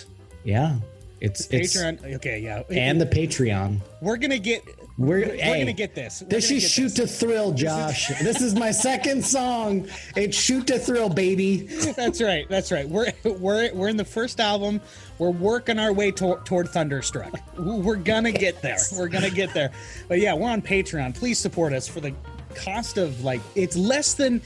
yeah, 0.45 0.77
it's 1.21 1.47
it's 1.51 1.75
Patreon. 1.75 2.15
Okay, 2.15 2.39
yeah. 2.39 2.63
and 2.69 2.99
the 2.99 3.05
Patreon. 3.05 3.79
we're 4.01 4.17
gonna 4.17 4.39
get. 4.39 4.63
We're, 4.97 5.19
We're 5.27 5.35
hey, 5.37 5.59
gonna 5.59 5.71
get 5.71 5.95
this. 5.95 6.21
We're 6.21 6.27
This 6.27 6.51
is 6.51 6.69
Shoot 6.69 6.93
this. 6.93 6.93
to 6.95 7.07
Thrill, 7.07 7.53
Josh. 7.53 8.09
this 8.21 8.41
is 8.41 8.53
my 8.53 8.71
second 8.71 9.23
song. 9.23 9.87
It's 10.17 10.35
Shoot 10.37 10.67
to 10.67 10.77
Thrill, 10.77 11.07
baby. 11.07 11.67
That's 11.95 12.21
right. 12.21 12.45
That's 12.49 12.69
right. 12.69 12.87
We're 12.87 13.13
we're 13.23 13.73
we're 13.73 13.87
in 13.87 13.95
the 13.95 14.03
first 14.03 14.41
album. 14.41 14.81
We're 15.17 15.29
working 15.31 15.79
our 15.79 15.93
way 15.93 16.11
to- 16.11 16.41
toward 16.43 16.67
Thunderstruck. 16.69 17.33
We're 17.57 17.95
gonna 17.95 18.33
get 18.33 18.61
there. 18.61 18.77
We're 18.97 19.07
gonna 19.07 19.29
get 19.29 19.53
there. 19.53 19.71
But 20.09 20.19
yeah, 20.19 20.33
we're 20.33 20.49
on 20.49 20.61
Patreon. 20.61 21.15
Please 21.15 21.39
support 21.39 21.71
us 21.71 21.87
for 21.87 22.01
the 22.01 22.13
cost 22.55 22.97
of 22.97 23.23
like 23.23 23.39
it's 23.55 23.77
less 23.77 24.15
than 24.15 24.41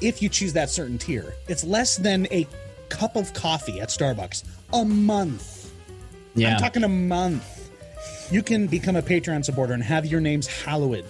if 0.00 0.22
you 0.22 0.30
choose 0.30 0.54
that 0.54 0.70
certain 0.70 0.96
tier. 0.96 1.34
It's 1.48 1.64
less 1.64 1.96
than 1.98 2.26
a 2.30 2.46
cup 2.88 3.14
of 3.16 3.34
coffee 3.34 3.78
at 3.80 3.90
Starbucks 3.90 4.44
a 4.72 4.86
month. 4.86 5.57
Yeah. 6.38 6.54
I'm 6.54 6.60
talking 6.60 6.84
a 6.84 6.88
month. 6.88 7.70
You 8.30 8.42
can 8.42 8.66
become 8.66 8.96
a 8.96 9.02
Patreon 9.02 9.44
supporter 9.44 9.72
and 9.72 9.82
have 9.82 10.06
your 10.06 10.20
names 10.20 10.46
hallowed, 10.46 11.04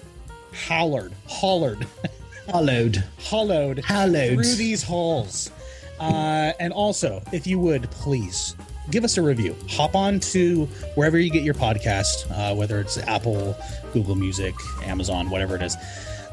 hallowed, 0.52 1.12
hollered, 1.26 1.86
Followed. 2.50 3.04
hollowed, 3.18 3.78
Hallowed. 3.84 4.34
through 4.34 4.54
these 4.54 4.82
halls. 4.82 5.50
Uh, 6.00 6.52
and 6.60 6.72
also, 6.72 7.22
if 7.32 7.46
you 7.46 7.58
would 7.58 7.90
please 7.90 8.54
give 8.90 9.04
us 9.04 9.18
a 9.18 9.22
review. 9.22 9.54
Hop 9.70 9.94
on 9.94 10.20
to 10.20 10.64
wherever 10.94 11.18
you 11.18 11.30
get 11.30 11.42
your 11.42 11.54
podcast, 11.54 12.30
uh, 12.30 12.54
whether 12.54 12.80
it's 12.80 12.96
Apple, 12.98 13.56
Google 13.92 14.14
Music, 14.14 14.54
Amazon, 14.84 15.28
whatever 15.30 15.56
it 15.56 15.62
is. 15.62 15.76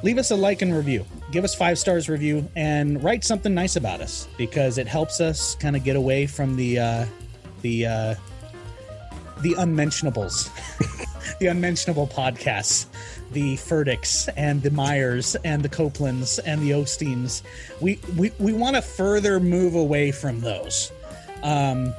Leave 0.04 0.18
us 0.18 0.32
a 0.32 0.36
like 0.36 0.62
and 0.62 0.76
review. 0.76 1.06
Give 1.32 1.44
us 1.44 1.56
five 1.56 1.80
stars 1.80 2.08
review 2.10 2.48
and 2.56 3.04
write 3.04 3.24
something 3.24 3.54
nice 3.54 3.76
about 3.76 4.02
us 4.02 4.28
because 4.38 4.78
it 4.78 4.88
helps 4.88 5.20
us 5.20 5.56
kind 5.56 5.76
of 5.76 5.84
get 5.84 5.96
away 5.96 6.28
from 6.28 6.56
the 6.56 6.80
uh, 6.80 7.06
the 7.62 7.86
uh, 7.88 8.16
the 9.41 9.54
unmentionables, 9.58 10.50
the 11.39 11.48
unmentionable 11.48 12.08
podcasts, 12.08 12.86
the 13.32 13.56
Furticks 13.58 14.30
and 14.38 14.62
the 14.62 14.71
Meyers 14.71 15.36
and 15.43 15.62
the 15.63 15.69
Copelands 15.69 16.39
and 16.45 16.62
the 16.62 16.71
Osteens. 16.71 17.41
We 17.82 18.00
we, 18.15 18.32
we 18.39 18.54
want 18.54 18.76
to 18.76 18.82
further 18.82 19.39
move 19.39 19.76
away 19.76 20.12
from 20.12 20.39
those. 20.41 20.91
Um, 21.43 21.93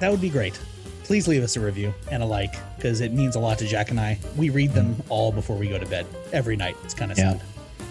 that 0.00 0.10
would 0.10 0.20
be 0.20 0.30
great. 0.30 0.58
Please 1.04 1.28
leave 1.28 1.42
us 1.42 1.56
a 1.56 1.60
review 1.60 1.92
and 2.10 2.22
a 2.22 2.26
like 2.26 2.54
because 2.76 3.00
it 3.00 3.12
means 3.12 3.36
a 3.36 3.38
lot 3.40 3.58
to 3.58 3.66
Jack 3.66 3.90
and 3.90 4.00
I. 4.00 4.18
We 4.36 4.50
read 4.50 4.72
them 4.72 4.96
all 5.08 5.32
before 5.32 5.56
we 5.56 5.68
go 5.68 5.78
to 5.78 5.86
bed 5.86 6.06
every 6.32 6.56
night. 6.56 6.76
It's 6.84 6.94
kind 6.94 7.12
of 7.12 7.18
Yeah. 7.18 7.32
sad. 7.32 7.42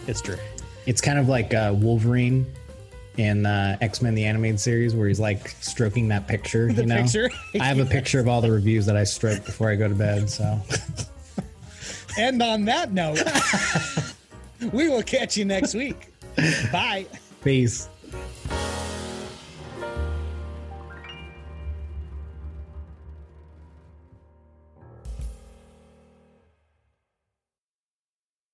It's 0.07 0.21
true. 0.21 0.37
It's 0.85 0.99
kind 0.99 1.17
of 1.19 1.29
like 1.29 1.53
uh, 1.53 1.73
Wolverine 1.77 2.45
in 3.17 3.45
uh, 3.45 3.78
X 3.82 4.02
Men 4.02 4.15
the 4.15 4.26
animated 4.26 4.60
series, 4.60 4.95
where 4.95 5.08
he's 5.08 5.19
like 5.19 5.49
stroking 5.62 6.08
that 6.10 6.28
picture. 6.28 6.71
The 6.71 6.82
you 6.82 6.88
know, 6.88 7.02
picture. 7.04 7.30
I 7.60 7.65
have 7.65 7.80
a 7.80 7.86
picture 7.86 8.19
of 8.19 8.28
all 8.28 8.41
the 8.41 8.52
reviews 8.52 8.86
that 8.86 8.97
I 8.97 9.04
stroke 9.04 9.45
before 9.45 9.69
I 9.69 9.76
go 9.76 9.88
to 9.88 9.95
bed. 9.95 10.30
So 10.30 10.60
And 12.17 12.41
on 12.41 12.65
that 12.65 12.91
note, 12.91 13.19
we 14.73 14.89
will 14.89 15.04
catch 15.04 15.36
you 15.38 15.45
next 15.45 15.73
week. 15.73 16.10
Bye. 16.71 17.06
peace. 17.43 17.89